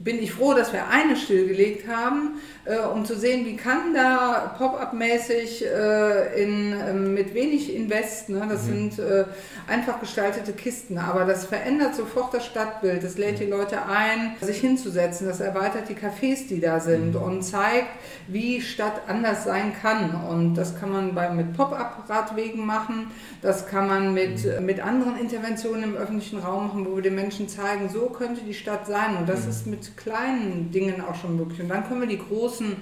bin 0.00 0.20
ich 0.20 0.32
froh, 0.32 0.54
dass 0.54 0.72
wir 0.72 0.88
eine 0.88 1.16
stillgelegt 1.16 1.86
haben, 1.88 2.40
äh, 2.64 2.78
um 2.78 3.04
zu 3.04 3.16
sehen, 3.16 3.46
wie 3.46 3.56
kann 3.56 3.94
da 3.94 4.54
Pop-up-mäßig 4.58 5.64
äh, 5.64 6.42
äh, 6.42 6.92
mit 6.92 7.32
wenig 7.32 7.74
Invest, 7.74 8.28
ne, 8.28 8.44
das 8.48 8.64
mhm. 8.64 8.90
sind 8.90 8.98
äh, 8.98 9.24
einfach 9.68 10.00
gestaltete 10.00 10.52
Kisten, 10.52 10.98
aber 10.98 11.24
das 11.24 11.44
verändert 11.44 11.94
sofort 11.94 12.34
das 12.34 12.44
Stadtbild, 12.44 13.04
das 13.04 13.18
lädt 13.18 13.38
die 13.38 13.46
Leute 13.46 13.86
ein, 13.86 14.34
sich 14.40 14.58
hinzusetzen, 14.58 15.28
das 15.28 15.38
erweitert 15.38 15.88
die 15.88 15.94
Cafés, 15.94 16.48
die 16.48 16.60
da 16.60 16.80
sind 16.80 17.14
mhm. 17.14 17.22
und 17.22 17.42
zeigt, 17.42 17.88
wie 18.26 18.60
Stadt 18.60 19.02
anders 19.06 19.44
sein 19.44 19.74
kann 19.80 20.14
und 20.28 20.54
das 20.54 20.78
kann 20.78 20.90
man 20.90 21.14
bei, 21.14 21.30
mit 21.30 21.56
Pop-up-Radwegen 21.56 22.66
machen, 22.66 23.12
das 23.42 23.68
kann 23.68 23.86
man 23.86 24.12
mit, 24.12 24.44
mhm. 24.44 24.66
mit 24.66 24.80
anderen 24.80 25.16
Interventionen 25.18 25.84
im 25.84 25.96
öffentlichen 25.96 26.40
Raum 26.40 26.66
machen, 26.66 26.86
wo 26.86 26.96
wir 26.96 27.02
den 27.02 27.14
Menschen 27.14 27.48
zeigen, 27.48 27.88
so 27.88 28.06
könnte 28.06 28.40
die 28.40 28.54
Stadt 28.54 28.88
sein 28.88 29.16
und 29.16 29.28
das 29.28 29.44
mhm. 29.44 29.50
ist 29.50 29.66
mit 29.68 29.83
kleinen 29.92 30.70
Dingen 30.70 31.00
auch 31.00 31.14
schon 31.14 31.36
möglich. 31.36 31.60
Und 31.60 31.68
dann 31.68 31.86
können 31.86 32.00
wir 32.00 32.08
die 32.08 32.18
großen 32.18 32.76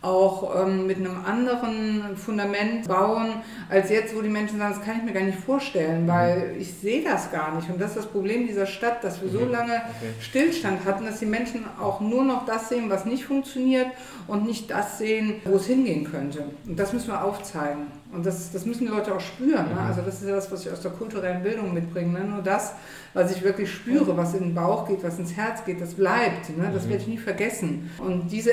auch 0.00 0.64
ähm, 0.64 0.86
mit 0.86 0.98
einem 0.98 1.24
anderen 1.24 2.16
Fundament 2.16 2.86
bauen, 2.86 3.34
als 3.68 3.90
jetzt, 3.90 4.14
wo 4.14 4.22
die 4.22 4.28
Menschen 4.28 4.58
sagen, 4.58 4.74
das 4.76 4.84
kann 4.84 4.98
ich 4.98 5.02
mir 5.02 5.12
gar 5.12 5.24
nicht 5.24 5.38
vorstellen, 5.38 6.04
mhm. 6.04 6.08
weil 6.08 6.54
ich 6.58 6.72
sehe 6.72 7.02
das 7.02 7.32
gar 7.32 7.54
nicht. 7.56 7.68
Und 7.68 7.80
das 7.80 7.90
ist 7.90 7.96
das 7.96 8.06
Problem 8.06 8.46
dieser 8.46 8.66
Stadt, 8.66 9.02
dass 9.02 9.20
wir 9.20 9.28
so 9.28 9.40
mhm. 9.40 9.50
lange 9.50 9.72
okay. 9.72 10.12
Stillstand 10.20 10.84
hatten, 10.84 11.04
dass 11.04 11.18
die 11.18 11.26
Menschen 11.26 11.64
auch 11.80 12.00
nur 12.00 12.24
noch 12.24 12.46
das 12.46 12.68
sehen, 12.68 12.88
was 12.90 13.06
nicht 13.06 13.24
funktioniert 13.24 13.88
und 14.28 14.46
nicht 14.46 14.70
das 14.70 14.98
sehen, 14.98 15.40
wo 15.44 15.56
es 15.56 15.66
hingehen 15.66 16.08
könnte. 16.08 16.44
Und 16.66 16.78
das 16.78 16.92
müssen 16.92 17.08
wir 17.08 17.24
aufzeigen. 17.24 17.88
Und 18.12 18.24
das, 18.24 18.52
das 18.52 18.64
müssen 18.64 18.86
die 18.86 18.92
Leute 18.92 19.14
auch 19.14 19.20
spüren. 19.20 19.68
Ne? 19.68 19.74
Mhm. 19.74 19.86
Also 19.88 20.02
das 20.02 20.22
ist 20.22 20.28
ja 20.28 20.34
das, 20.36 20.50
was 20.50 20.64
ich 20.64 20.72
aus 20.72 20.80
der 20.80 20.92
kulturellen 20.92 21.42
Bildung 21.42 21.74
mitbringe. 21.74 22.18
Ne? 22.18 22.24
Nur 22.24 22.42
das, 22.42 22.72
was 23.14 23.34
ich 23.34 23.42
wirklich 23.42 23.70
spüre, 23.70 24.16
was 24.16 24.32
in 24.34 24.44
den 24.44 24.54
Bauch 24.54 24.86
geht, 24.86 25.02
was 25.02 25.18
ins 25.18 25.36
Herz 25.36 25.64
geht, 25.64 25.80
das 25.80 25.94
bleibt. 25.94 26.56
Ne? 26.56 26.70
Das 26.72 26.88
werde 26.88 27.02
ich 27.02 27.08
nie 27.08 27.18
vergessen. 27.18 27.90
Und 27.98 28.28
diese 28.30 28.52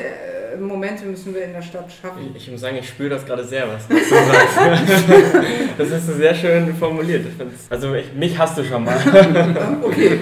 Momente 0.60 1.06
müssen 1.06 1.34
wir 1.34 1.44
in 1.44 1.54
der 1.54 1.62
Stadt 1.62 1.92
schaffen. 1.92 2.34
Ich, 2.36 2.44
ich 2.44 2.52
muss 2.52 2.62
sagen, 2.62 2.78
ich 2.78 2.88
spüre 2.88 3.10
das 3.10 3.26
gerade 3.26 3.44
sehr, 3.44 3.68
was 3.68 3.88
du 3.88 3.96
sagst. 3.96 4.58
das 5.78 5.90
ist 5.90 6.08
sehr 6.18 6.36
schön 6.36 6.76
formuliert. 6.76 7.26
Also 7.70 7.94
ich, 7.94 8.14
mich 8.14 8.38
hast 8.38 8.58
du 8.58 8.64
schon 8.64 8.84
mal. 8.84 8.96
okay. 9.82 10.20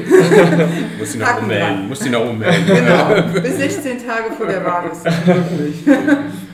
Musst 0.97 1.15
du 1.15 1.19
nach 1.19 1.41
ummelden. 1.41 1.87
Musst 1.87 2.05
du 2.05 2.09
nach 2.09 2.21
ummelden. 2.21 2.65
Genau. 2.65 3.41
Bis 3.41 3.57
16 3.57 4.05
Tage 4.05 4.31
vor 4.37 4.47
der 4.47 4.63
Wahl 4.63 4.91
ist 4.91 5.05
das 5.05 5.25
möglich. 5.25 5.75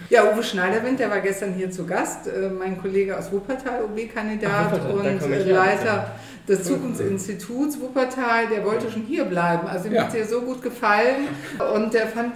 Ja, 0.10 0.24
Uwe 0.34 0.42
Schneiderwind, 0.42 1.00
der 1.00 1.12
war 1.12 1.20
gestern 1.20 1.54
hier 1.54 1.70
zu 1.70 1.86
Gast, 1.86 2.28
äh, 2.28 2.50
mein 2.50 2.82
Kollege 2.82 3.16
aus 3.16 3.32
Wuppertal, 3.32 3.84
OB-Kandidat 3.84 4.92
und 4.92 5.06
äh, 5.06 5.52
Leiter 5.52 6.16
des 6.48 6.64
Zukunftsinstituts 6.64 7.80
Wuppertal, 7.80 8.48
der 8.48 8.66
wollte 8.66 8.90
schon 8.90 9.04
hier 9.04 9.26
bleiben. 9.26 9.68
Also 9.68 9.88
ihm 9.88 9.94
ja. 9.94 10.02
hat 10.02 10.08
es 10.10 10.16
dir 10.16 10.26
so 10.26 10.42
gut 10.42 10.64
gefallen 10.64 11.28
und 11.76 11.94
der 11.94 12.08
fand, 12.08 12.34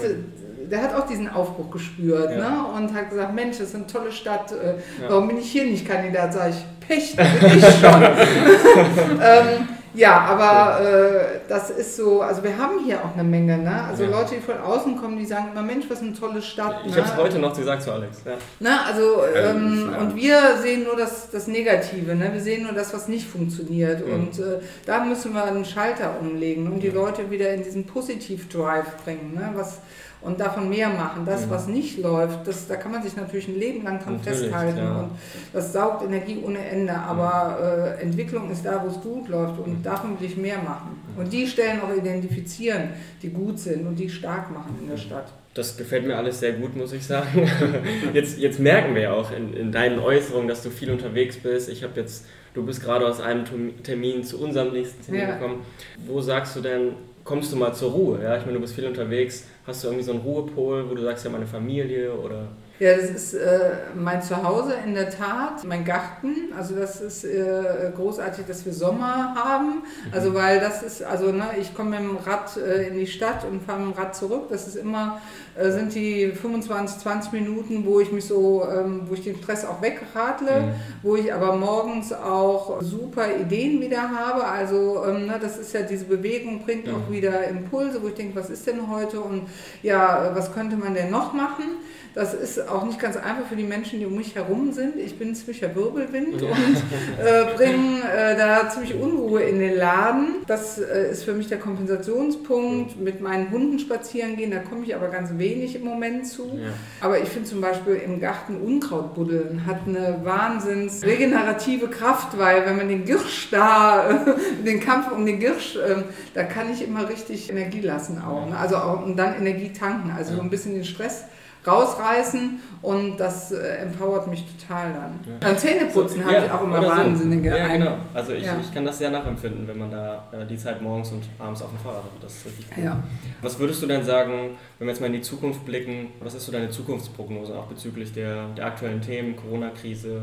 der 0.74 0.82
hat 0.82 0.96
auch 0.96 1.06
diesen 1.06 1.30
Aufbruch 1.30 1.70
gespürt 1.70 2.32
ja. 2.32 2.50
ne? 2.50 2.66
und 2.76 2.96
hat 2.96 3.12
gesagt, 3.12 3.36
Mensch, 3.36 3.60
das 3.60 3.68
ist 3.68 3.76
eine 3.76 3.86
tolle 3.86 4.12
Stadt, 4.12 4.52
äh, 4.52 4.74
warum 5.08 5.28
bin 5.28 5.38
ich 5.38 5.52
hier 5.52 5.66
nicht 5.66 5.88
Kandidat? 5.88 6.34
Sag 6.34 6.50
ich, 6.50 6.66
Pech, 6.88 7.16
bin 7.16 7.58
ich 7.60 7.64
schon. 7.64 8.04
ähm, 9.22 9.68
ja, 9.94 10.20
aber 10.22 10.82
äh, 10.84 11.42
das 11.48 11.70
ist 11.70 11.96
so, 11.96 12.22
also 12.22 12.44
wir 12.44 12.58
haben 12.58 12.84
hier 12.84 13.06
auch 13.06 13.14
eine 13.14 13.24
Menge, 13.24 13.60
ne? 13.60 13.84
Also 13.84 14.06
ja. 14.06 14.10
Leute, 14.10 14.34
die 14.34 14.42
von 14.42 14.58
außen 14.58 14.98
kommen, 14.98 15.16
die 15.16 15.26
sagen 15.28 15.50
immer, 15.52 15.62
Mensch, 15.62 15.86
was 15.90 16.02
eine 16.02 16.14
tolle 16.14 16.42
Stadt. 16.42 16.78
Ich 16.88 16.96
ne? 16.96 17.04
habe 17.04 17.12
es 17.12 17.18
heute 17.18 17.38
noch 17.38 17.56
gesagt 17.56 17.84
zu 17.84 17.92
Alex. 17.92 18.24
Ja. 18.26 18.32
Na, 18.60 18.86
also, 18.88 19.22
ähm, 19.36 19.92
ja. 19.92 20.00
und 20.00 20.16
wir 20.16 20.58
sehen 20.60 20.86
nur 20.86 20.96
das, 20.98 21.30
das 21.30 21.46
Negative, 21.46 22.16
ne? 22.16 22.32
Wir 22.34 22.42
sehen 22.42 22.64
nur 22.64 22.74
das, 22.74 22.92
was 22.96 23.08
nicht 23.08 23.28
funktioniert. 23.28 24.08
Mhm. 24.08 24.14
Und 24.14 24.40
äh, 24.40 24.62
da 24.88 25.06
müssen 25.06 25.36
wir 25.36 25.44
einen 25.44 25.66
Schalter 25.66 26.16
umlegen 26.20 26.72
und 26.72 26.80
die 26.80 26.90
Leute 26.90 27.30
wieder 27.30 27.54
in 27.54 27.64
diesen 27.64 27.86
Positiv-Drive 27.86 29.04
bringen, 29.06 29.36
ne? 29.36 29.52
Was, 29.54 29.78
und 30.24 30.40
davon 30.40 30.70
mehr 30.70 30.90
machen. 30.90 31.26
Das, 31.26 31.50
was 31.50 31.68
nicht 31.68 32.00
läuft, 32.00 32.48
das, 32.48 32.68
da 32.68 32.76
kann 32.76 32.92
man 32.92 33.04
sich 33.04 33.16
natürlich 33.16 33.48
ein 33.48 33.60
Leben 33.60 33.84
lang 33.84 34.00
dran 34.00 34.16
natürlich, 34.16 34.40
festhalten 34.40 34.78
ja. 34.78 35.00
und 35.00 35.12
das 35.52 35.74
saugt 35.74 36.04
Energie 36.04 36.40
ohne 36.44 36.60
Ende. 36.60 36.94
Aber 36.94 37.98
äh, 38.00 38.02
Entwicklung 38.02 38.50
ist 38.50 38.66
da, 38.66 38.82
wo 38.84 38.90
es 38.90 39.02
gut 39.02 39.28
läuft 39.28 39.60
und 39.60 39.86
davon 39.86 40.20
will 40.20 40.28
ich 40.28 40.38
mehr 40.38 40.58
machen. 40.58 41.02
Und 41.18 41.32
die 41.32 41.46
Stellen 41.46 41.82
auch 41.82 41.96
identifizieren, 41.96 42.90
die 43.22 43.30
gut 43.30 43.60
sind 43.60 43.86
und 43.86 43.96
die 43.96 44.10
stark 44.10 44.52
machen 44.52 44.76
in 44.82 44.90
der 44.90 44.98
Stadt. 44.98 45.32
Das 45.54 45.78
gefällt 45.78 46.08
mir 46.08 46.18
alles 46.18 46.40
sehr 46.40 46.54
gut, 46.54 46.76
muss 46.76 46.94
ich 46.94 47.06
sagen. 47.06 47.48
Jetzt, 48.14 48.40
jetzt 48.40 48.60
merken 48.60 48.96
wir 48.96 49.04
ja 49.04 49.14
auch 49.14 49.32
in, 49.32 49.54
in 49.54 49.72
deinen 49.72 50.00
Äußerungen, 50.00 50.48
dass 50.48 50.64
du 50.64 50.72
viel 50.72 50.90
unterwegs 50.90 51.38
bist. 51.38 51.70
Ich 51.70 51.84
habe 51.84 52.00
jetzt, 52.00 52.26
du 52.56 52.66
bist 52.66 52.84
gerade 52.84 53.08
aus 53.08 53.22
einem 53.22 53.46
Termin 53.84 54.24
zu 54.24 54.42
unserem 54.42 54.74
nächsten 54.74 55.04
Termin 55.06 55.22
ja. 55.22 55.36
gekommen. 55.36 55.64
Wo 56.08 56.22
sagst 56.22 56.56
du 56.56 56.62
denn, 56.62 56.94
kommst 57.24 57.52
du 57.52 57.56
mal 57.56 57.74
zur 57.74 57.92
Ruhe? 57.92 58.24
Ja, 58.24 58.36
ich 58.38 58.46
meine, 58.46 58.54
du 58.54 58.62
bist 58.62 58.74
viel 58.74 58.86
unterwegs. 58.86 59.46
Hast 59.66 59.84
du 59.84 59.88
irgendwie 59.88 60.04
so 60.04 60.12
einen 60.12 60.22
Ruhepol, 60.22 60.90
wo 60.90 60.96
du 60.96 61.02
sagst, 61.02 61.24
ja, 61.26 61.32
meine 61.32 61.48
Familie 61.48 62.14
oder 62.14 62.48
ja, 62.80 62.96
das 62.96 63.12
ist 63.12 63.34
äh, 63.36 63.72
mein 63.96 64.24
Zuhause 64.24 64.74
in 64.84 64.96
der 64.96 65.12
Tat, 65.12 65.64
mein 65.64 65.86
Garten. 65.86 66.52
Also 66.58 66.76
das 66.76 67.02
ist 67.02 67.24
äh, 67.24 67.92
großartig, 67.96 68.46
dass 68.48 68.66
wir 68.66 68.74
Sommer 68.74 69.36
haben. 69.36 69.84
Also 70.12 70.32
mhm. 70.32 70.34
weil 70.34 70.60
das 70.60 70.82
ist, 70.82 71.04
also 71.04 71.32
ne, 71.32 71.52
ich 71.62 71.76
komme 71.76 71.92
mit 71.92 72.00
dem 72.00 72.18
Rad 72.18 72.58
äh, 72.58 72.88
in 72.88 72.98
die 72.98 73.06
Stadt 73.06 73.46
und 73.46 73.62
fahre 73.62 73.80
mit 73.80 73.96
dem 73.96 74.02
Rad 74.02 74.16
zurück. 74.16 74.46
Das 74.50 74.68
ist 74.68 74.76
immer, 74.76 75.22
äh, 75.56 75.70
sind 75.70 75.94
die 75.94 76.32
25, 76.32 76.98
20 76.98 77.34
Minuten, 77.34 77.86
wo 77.86 78.00
ich 78.00 78.12
mich 78.12 78.26
so, 78.26 78.68
ähm, 78.68 79.04
wo 79.06 79.14
ich 79.14 79.24
den 79.24 79.38
Stress 79.38 79.66
auch 79.66 79.80
wegradle, 79.84 80.62
mhm. 80.62 80.72
wo 81.04 81.16
ich 81.16 81.32
aber 81.32 81.56
morgens 81.56 82.12
auch 82.12 82.82
super 82.82 83.28
Ideen 83.40 83.82
wieder 83.82 84.10
habe. 84.10 84.46
Also 84.46 85.06
ähm, 85.08 85.28
ne, 85.28 85.38
das 85.40 85.60
ist 85.60 85.74
ja, 85.74 85.84
diese 85.84 86.06
Bewegung 86.06 86.64
bringt 86.66 86.88
mhm. 86.88 86.96
auch 86.96 87.12
wieder 87.12 87.48
Impulse, 87.48 88.02
wo 88.02 88.08
ich 88.08 88.16
denke, 88.16 88.36
was 88.36 88.50
ist 88.50 88.66
denn 88.66 88.90
heute 88.90 89.22
und 89.22 89.44
ja, 89.84 90.32
was 90.34 90.52
könnte 90.56 90.76
man 90.76 90.96
denn 90.96 91.12
noch 91.12 91.34
machen? 91.34 91.66
Das 92.14 92.34
ist 92.34 92.70
auch 92.70 92.86
nicht 92.86 93.00
ganz 93.00 93.18
einfach 93.18 93.48
für 93.48 93.56
die 93.56 93.64
Menschen, 93.64 94.00
die 94.00 94.06
um 94.06 94.16
mich 94.16 94.36
herum 94.36 94.72
sind. 94.72 94.98
Ich 94.98 95.18
bin 95.18 95.34
ziemlicher 95.34 95.76
Wirbelwind 95.76 96.42
ja. 96.42 96.50
und 96.50 96.78
äh, 97.26 97.56
bringe 97.56 98.02
äh, 98.04 98.38
da 98.38 98.70
ziemlich 98.70 98.94
Unruhe 98.94 99.42
in 99.42 99.60
den 99.60 99.76
Laden. 99.76 100.36
Das 100.46 100.78
äh, 100.78 101.10
ist 101.12 101.24
für 101.24 101.34
mich 101.34 101.48
der 101.48 101.58
Kompensationspunkt. 101.58 103.00
Mit 103.00 103.22
meinen 103.22 103.50
Hunden 103.50 103.80
spazieren 103.80 104.36
gehen, 104.36 104.52
da 104.52 104.60
komme 104.60 104.86
ich 104.86 104.96
aber 104.96 105.08
ganz 105.08 105.32
wenig 105.38 105.76
im 105.76 105.86
Moment 105.86 106.28
zu. 106.28 106.46
Ja. 106.46 106.70
Aber 107.02 107.20
ich 107.20 107.30
finde 107.30 107.50
zum 107.50 107.62
Beispiel 107.62 107.96
im 107.96 108.20
Garten 108.20 108.58
Unkraut 108.58 109.16
buddeln 109.16 109.66
hat 109.66 109.88
eine 109.88 110.20
wahnsinns 110.24 111.04
regenerative 111.04 111.88
Kraft, 111.88 112.38
weil 112.38 112.66
wenn 112.66 112.78
man 112.78 112.90
den 112.90 113.06
Girsch 113.06 113.50
da, 113.50 114.24
den 114.66 114.80
Kampf 114.80 115.12
um 115.12 115.26
den 115.26 115.40
Girsch, 115.40 115.78
ähm, 115.78 116.04
da 116.36 116.44
kann 116.44 116.72
ich 116.72 116.88
immer 116.88 117.10
richtig 117.10 117.50
Energie 117.50 117.82
lassen 117.82 118.22
auch. 118.22 118.48
Ne? 118.48 118.58
Also 118.58 118.78
auch, 118.78 119.04
und 119.04 119.18
dann 119.18 119.36
Energie 119.36 119.74
tanken, 119.74 120.12
also 120.16 120.36
so 120.36 120.42
ein 120.42 120.50
bisschen 120.50 120.76
den 120.76 120.86
Stress 120.86 121.24
rausreißen 121.66 122.60
und 122.82 123.18
das 123.18 123.52
äh, 123.52 123.78
empowert 123.78 124.28
mich 124.28 124.44
total 124.58 124.92
dann. 124.94 125.20
Ja. 125.26 125.38
Beim 125.40 125.58
Zähneputzen 125.58 126.20
so, 126.20 126.26
habe 126.26 126.34
ja, 126.34 126.46
ich 126.46 126.52
auch 126.52 126.64
immer 126.64 126.86
wahnsinnige 126.86 127.50
so. 127.50 127.58
Ja, 127.58 127.68
genau. 127.68 127.98
Also 128.14 128.34
ich, 128.34 128.44
ja. 128.44 128.58
ich 128.62 128.74
kann 128.74 128.86
das 128.86 128.98
sehr 128.98 129.10
nachempfinden, 129.10 129.68
wenn 129.68 129.78
man 129.78 129.90
da 129.90 130.28
äh, 130.32 130.46
die 130.46 130.58
Zeit 130.58 130.82
morgens 130.82 131.12
und 131.12 131.24
abends 131.40 131.62
auf 131.62 131.70
dem 131.70 131.80
Fahrrad 131.80 132.04
hat. 132.04 132.12
Das 132.22 132.36
ist 132.36 132.46
richtig 132.46 132.66
cool. 132.78 132.84
Ja. 132.84 133.04
Was 133.42 133.58
würdest 133.58 133.82
du 133.82 133.88
denn 133.88 134.04
sagen, 134.04 134.58
wenn 134.78 134.88
wir 134.88 134.92
jetzt 134.92 135.00
mal 135.00 135.08
in 135.08 135.14
die 135.14 135.22
Zukunft 135.22 135.66
blicken, 135.66 136.10
was 136.20 136.34
ist 136.34 136.46
so 136.46 136.52
deine 136.52 136.70
Zukunftsprognose 136.70 137.56
auch 137.56 137.68
bezüglich 137.68 138.12
der, 138.14 138.48
der 138.58 138.66
aktuellen 138.66 139.02
Themen, 139.02 139.38
Corona-Krise, 139.38 140.22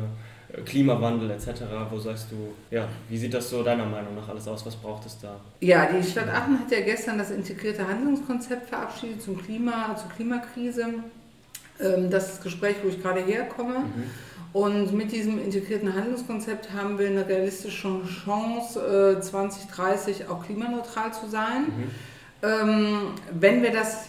äh, 0.52 0.60
Klimawandel 0.60 1.30
etc., 1.30 1.62
wo 1.90 1.98
sagst 1.98 2.30
du, 2.30 2.54
ja, 2.70 2.86
wie 3.08 3.16
sieht 3.16 3.32
das 3.32 3.48
so 3.48 3.62
deiner 3.62 3.86
Meinung 3.86 4.14
nach 4.14 4.28
alles 4.28 4.46
aus? 4.46 4.66
Was 4.66 4.76
braucht 4.76 5.06
es 5.06 5.18
da? 5.18 5.40
Ja, 5.60 5.86
die 5.86 6.02
Stadt 6.06 6.28
Aachen 6.28 6.58
hat 6.60 6.70
ja 6.70 6.80
gestern 6.80 7.16
das 7.16 7.30
integrierte 7.30 7.88
Handlungskonzept 7.88 8.68
verabschiedet 8.68 9.22
zum 9.22 9.40
Klima, 9.40 9.96
zur 9.96 10.10
Klimakrise. 10.10 10.86
Ähm, 11.82 12.10
das 12.10 12.26
ist 12.26 12.32
das 12.36 12.42
Gespräch, 12.42 12.76
wo 12.82 12.88
ich 12.88 13.02
gerade 13.02 13.20
herkomme. 13.20 13.80
Mhm. 13.80 14.04
Und 14.52 14.92
mit 14.92 15.12
diesem 15.12 15.42
integrierten 15.42 15.94
Handlungskonzept 15.94 16.72
haben 16.72 16.98
wir 16.98 17.06
eine 17.06 17.26
realistische 17.26 18.00
Chance, 18.24 19.20
2030 19.20 20.20
äh, 20.20 20.24
auch 20.26 20.44
klimaneutral 20.44 21.12
zu 21.12 21.28
sein, 21.28 21.62
mhm. 21.62 21.90
Ähm, 22.42 23.10
wenn 23.38 23.62
wir 23.62 23.70
das 23.70 24.06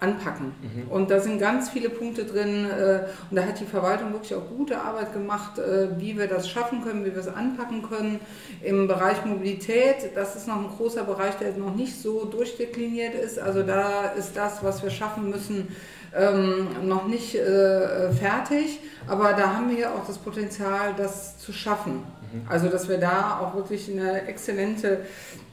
anpacken. 0.00 0.52
Mhm. 0.62 0.90
Und 0.90 1.10
da 1.10 1.20
sind 1.20 1.40
ganz 1.40 1.70
viele 1.70 1.90
Punkte 1.90 2.24
drin 2.24 2.66
äh, 2.70 3.00
und 3.30 3.36
da 3.36 3.42
hat 3.42 3.58
die 3.58 3.64
Verwaltung 3.64 4.12
wirklich 4.12 4.34
auch 4.34 4.46
gute 4.48 4.80
Arbeit 4.80 5.12
gemacht, 5.12 5.58
äh, 5.58 5.98
wie 5.98 6.16
wir 6.16 6.28
das 6.28 6.48
schaffen 6.48 6.82
können, 6.84 7.04
wie 7.04 7.12
wir 7.12 7.20
es 7.20 7.28
anpacken 7.28 7.82
können. 7.82 8.20
Im 8.62 8.86
Bereich 8.86 9.24
Mobilität, 9.24 10.12
das 10.14 10.36
ist 10.36 10.46
noch 10.46 10.56
ein 10.56 10.68
großer 10.68 11.04
Bereich, 11.04 11.34
der 11.36 11.52
noch 11.54 11.74
nicht 11.74 12.00
so 12.00 12.24
durchdekliniert 12.26 13.14
ist. 13.14 13.38
Also 13.38 13.62
da 13.64 14.10
ist 14.10 14.36
das, 14.36 14.62
was 14.62 14.82
wir 14.82 14.90
schaffen 14.90 15.30
müssen, 15.30 15.68
ähm, 16.16 16.68
noch 16.88 17.06
nicht 17.06 17.34
äh, 17.34 18.10
fertig, 18.12 18.80
aber 19.06 19.32
da 19.32 19.54
haben 19.54 19.76
wir 19.76 19.92
auch 19.92 20.06
das 20.06 20.18
Potenzial, 20.18 20.94
das 20.96 21.38
zu 21.38 21.52
schaffen. 21.52 22.02
Mhm. 22.32 22.42
Also 22.48 22.68
dass 22.68 22.88
wir 22.88 22.98
da 22.98 23.40
auch 23.40 23.54
wirklich 23.54 23.90
eine 23.90 24.26
exzellente 24.26 25.00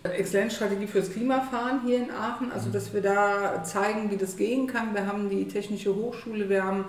Exzellenzstrategie 0.04 0.88
fürs 0.88 1.12
Klima 1.12 1.42
fahren 1.42 1.82
hier 1.86 1.98
in 1.98 2.12
Aachen, 2.12 2.52
also 2.52 2.70
mhm. 2.70 2.74
dass 2.74 2.94
wir 2.94 3.02
da 3.02 3.64
zeigen, 3.64 4.12
wie 4.12 4.18
das 4.18 4.38
gehen 4.38 4.68
kann. 4.68 4.94
Wir 4.94 5.08
haben 5.08 5.30
die 5.30 5.48
Technische 5.48 5.96
Hochschule, 5.96 6.50
wir 6.50 6.64
haben 6.64 6.86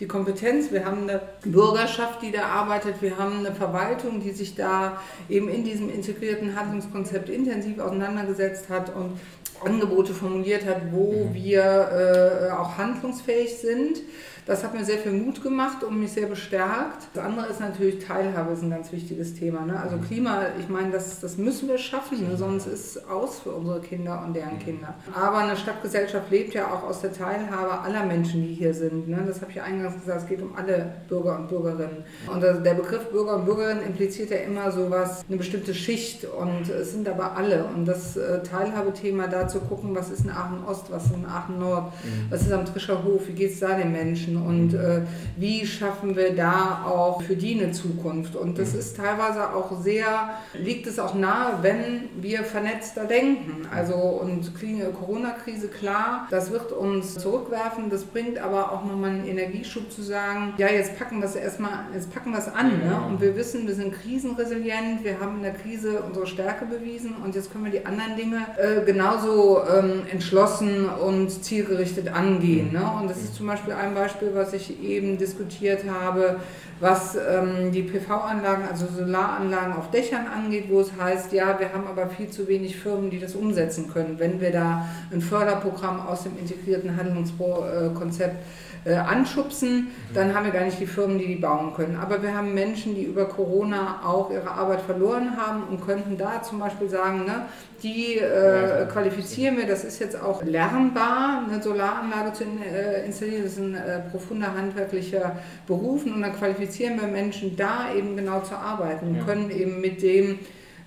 die 0.00 0.06
Kompetenz, 0.06 0.70
wir 0.70 0.84
haben 0.84 1.02
eine 1.02 1.20
Bürgerschaft, 1.42 2.22
die 2.22 2.30
da 2.30 2.44
arbeitet, 2.44 3.02
wir 3.02 3.18
haben 3.18 3.40
eine 3.40 3.52
Verwaltung, 3.52 4.20
die 4.20 4.30
sich 4.30 4.54
da 4.54 5.00
eben 5.28 5.48
in 5.48 5.64
diesem 5.64 5.90
integrierten 5.90 6.54
Handlungskonzept 6.58 7.28
intensiv 7.28 7.80
auseinandergesetzt 7.80 8.68
hat 8.68 8.94
und 8.94 9.18
Angebote 9.60 10.14
formuliert 10.14 10.66
hat, 10.66 10.92
wo 10.92 11.24
mhm. 11.24 11.34
wir 11.34 11.62
äh, 11.62 12.52
auch 12.52 12.78
handlungsfähig 12.78 13.58
sind. 13.58 14.00
Das 14.48 14.64
hat 14.64 14.72
mir 14.72 14.82
sehr 14.82 14.96
viel 14.96 15.12
Mut 15.12 15.42
gemacht 15.42 15.84
und 15.84 16.00
mich 16.00 16.12
sehr 16.12 16.26
bestärkt. 16.26 17.08
Das 17.12 17.22
andere 17.22 17.48
ist 17.48 17.60
natürlich 17.60 18.02
Teilhabe, 18.02 18.54
ist 18.54 18.62
ein 18.62 18.70
ganz 18.70 18.90
wichtiges 18.92 19.34
Thema. 19.34 19.66
Ne? 19.66 19.78
Also 19.78 19.98
Klima, 19.98 20.46
ich 20.58 20.70
meine, 20.70 20.90
das, 20.90 21.20
das 21.20 21.36
müssen 21.36 21.68
wir 21.68 21.76
schaffen, 21.76 22.26
ne? 22.26 22.34
sonst 22.34 22.66
ist 22.66 22.96
es 22.96 23.08
aus 23.10 23.40
für 23.40 23.50
unsere 23.50 23.80
Kinder 23.82 24.24
und 24.26 24.34
deren 24.34 24.58
Kinder. 24.58 24.94
Aber 25.14 25.36
eine 25.36 25.54
Stadtgesellschaft 25.54 26.30
lebt 26.30 26.54
ja 26.54 26.66
auch 26.72 26.82
aus 26.84 27.02
der 27.02 27.12
Teilhabe 27.12 27.80
aller 27.82 28.06
Menschen, 28.06 28.40
die 28.40 28.54
hier 28.54 28.72
sind. 28.72 29.06
Ne? 29.06 29.22
Das 29.26 29.42
habe 29.42 29.50
ich 29.50 29.58
ja 29.58 29.64
eingangs 29.64 30.00
gesagt, 30.00 30.22
es 30.22 30.26
geht 30.26 30.40
um 30.40 30.56
alle 30.56 30.94
Bürger 31.10 31.36
und 31.36 31.48
Bürgerinnen. 31.48 32.04
Und 32.32 32.40
der 32.40 32.74
Begriff 32.74 33.10
Bürger 33.10 33.36
und 33.36 33.44
Bürgerinnen 33.44 33.82
impliziert 33.82 34.30
ja 34.30 34.38
immer 34.38 34.72
so 34.72 34.88
was, 34.88 35.26
eine 35.28 35.36
bestimmte 35.36 35.74
Schicht 35.74 36.24
und 36.24 36.70
es 36.70 36.92
sind 36.92 37.06
aber 37.06 37.36
alle. 37.36 37.64
Und 37.64 37.84
das 37.84 38.16
äh, 38.16 38.42
Teilhabethema 38.42 39.26
da 39.26 39.46
zu 39.46 39.60
gucken, 39.60 39.94
was 39.94 40.08
ist 40.08 40.24
in 40.24 40.30
Aachen 40.30 40.64
Ost, 40.64 40.90
was 40.90 41.04
ist 41.04 41.14
in 41.14 41.26
Aachen 41.26 41.58
Nord, 41.58 41.92
mhm. 42.02 42.30
was 42.30 42.40
ist 42.40 42.52
am 42.52 42.64
Trischer 42.64 43.04
Hof, 43.04 43.28
wie 43.28 43.32
geht 43.32 43.52
es 43.52 43.60
da 43.60 43.74
den 43.76 43.92
Menschen 43.92 44.37
und 44.46 44.74
äh, 44.74 45.02
wie 45.36 45.66
schaffen 45.66 46.16
wir 46.16 46.34
da 46.34 46.84
auch 46.86 47.22
für 47.22 47.36
die 47.36 47.60
eine 47.60 47.72
Zukunft. 47.72 48.36
Und 48.36 48.58
das 48.58 48.74
ist 48.74 48.96
teilweise 48.96 49.54
auch 49.54 49.80
sehr, 49.80 50.30
liegt 50.54 50.86
es 50.86 50.98
auch 50.98 51.14
nahe, 51.14 51.58
wenn 51.62 52.08
wir 52.20 52.44
vernetzter 52.44 53.04
denken. 53.04 53.66
Also 53.74 53.94
und 53.94 54.52
Corona-Krise, 54.98 55.68
klar, 55.68 56.26
das 56.30 56.50
wird 56.50 56.72
uns 56.72 57.14
zurückwerfen, 57.14 57.90
das 57.90 58.04
bringt 58.04 58.38
aber 58.38 58.72
auch 58.72 58.84
nochmal 58.84 59.10
einen 59.10 59.26
Energieschub 59.26 59.90
zu 59.90 60.02
sagen, 60.02 60.54
ja, 60.58 60.68
jetzt 60.68 60.98
packen 60.98 61.18
wir 61.18 61.26
es 61.26 61.36
erstmal, 61.36 61.86
jetzt 61.94 62.12
packen 62.12 62.32
wir 62.32 62.38
es 62.38 62.48
an. 62.48 62.78
Ne? 62.78 63.00
Und 63.08 63.20
wir 63.20 63.36
wissen, 63.36 63.66
wir 63.66 63.74
sind 63.74 63.94
krisenresilient, 63.94 65.04
wir 65.04 65.20
haben 65.20 65.36
in 65.36 65.42
der 65.42 65.54
Krise 65.54 66.02
unsere 66.02 66.26
Stärke 66.26 66.66
bewiesen 66.66 67.14
und 67.24 67.34
jetzt 67.34 67.52
können 67.52 67.64
wir 67.64 67.72
die 67.72 67.84
anderen 67.84 68.16
Dinge 68.16 68.46
äh, 68.56 68.84
genauso 68.84 69.08
genauso 69.18 69.62
ähm, 69.64 70.02
entschlossen 70.10 70.88
und 70.88 71.30
zielgerichtet 71.30 72.08
angehen. 72.08 72.72
Ne? 72.72 72.82
Und 73.00 73.10
das 73.10 73.18
ist 73.18 73.34
zum 73.34 73.46
Beispiel 73.46 73.72
ein 73.72 73.94
Beispiel, 73.94 74.27
was 74.34 74.52
ich 74.52 74.82
eben 74.82 75.18
diskutiert 75.18 75.84
habe, 75.88 76.40
was 76.80 77.16
ähm, 77.16 77.72
die 77.72 77.82
PV-Anlagen, 77.82 78.64
also 78.70 78.86
Solaranlagen 78.86 79.74
auf 79.74 79.90
Dächern 79.90 80.26
angeht, 80.26 80.66
wo 80.68 80.80
es 80.80 80.92
heißt, 80.98 81.32
ja, 81.32 81.58
wir 81.58 81.72
haben 81.72 81.86
aber 81.86 82.08
viel 82.08 82.28
zu 82.28 82.46
wenig 82.48 82.76
Firmen, 82.76 83.10
die 83.10 83.18
das 83.18 83.34
umsetzen 83.34 83.90
können. 83.92 84.18
Wenn 84.18 84.40
wir 84.40 84.52
da 84.52 84.86
ein 85.12 85.20
Förderprogramm 85.20 86.06
aus 86.06 86.22
dem 86.22 86.38
integrierten 86.38 86.96
Handlungskonzept 86.96 88.36
äh, 88.84 88.94
anschubsen, 88.94 89.76
mhm. 89.76 90.14
dann 90.14 90.34
haben 90.34 90.44
wir 90.44 90.52
gar 90.52 90.64
nicht 90.64 90.80
die 90.80 90.86
Firmen, 90.86 91.18
die 91.18 91.26
die 91.26 91.36
bauen 91.36 91.74
können. 91.74 91.96
Aber 91.96 92.22
wir 92.22 92.36
haben 92.36 92.54
Menschen, 92.54 92.94
die 92.94 93.04
über 93.04 93.26
Corona 93.26 94.00
auch 94.04 94.30
ihre 94.30 94.50
Arbeit 94.50 94.80
verloren 94.82 95.36
haben 95.36 95.64
und 95.64 95.84
könnten 95.84 96.16
da 96.16 96.42
zum 96.42 96.60
Beispiel 96.60 96.88
sagen, 96.88 97.24
ne, 97.24 97.46
die 97.82 98.18
äh, 98.18 98.86
qualifizieren 98.86 99.56
wir, 99.56 99.66
das 99.66 99.84
ist 99.84 100.00
jetzt 100.00 100.20
auch 100.20 100.42
lernbar, 100.42 101.44
eine 101.48 101.62
Solaranlage 101.62 102.32
zu 102.32 102.44
äh, 102.44 103.06
installieren, 103.06 103.44
das 103.44 103.52
ist 103.52 103.58
ein 103.58 103.74
äh, 103.74 104.00
profunder 104.10 104.52
handwerklicher 104.54 105.36
Beruf 105.66 106.04
und 106.04 106.20
dann 106.20 106.34
qualifizieren 106.34 106.67
wir 107.00 107.08
Menschen 107.08 107.56
da 107.56 107.94
eben 107.94 108.16
genau 108.16 108.40
zu 108.40 108.54
arbeiten, 108.54 109.16
ja. 109.16 109.24
können 109.24 109.50
eben 109.50 109.80
mit 109.80 110.02
dem 110.02 110.38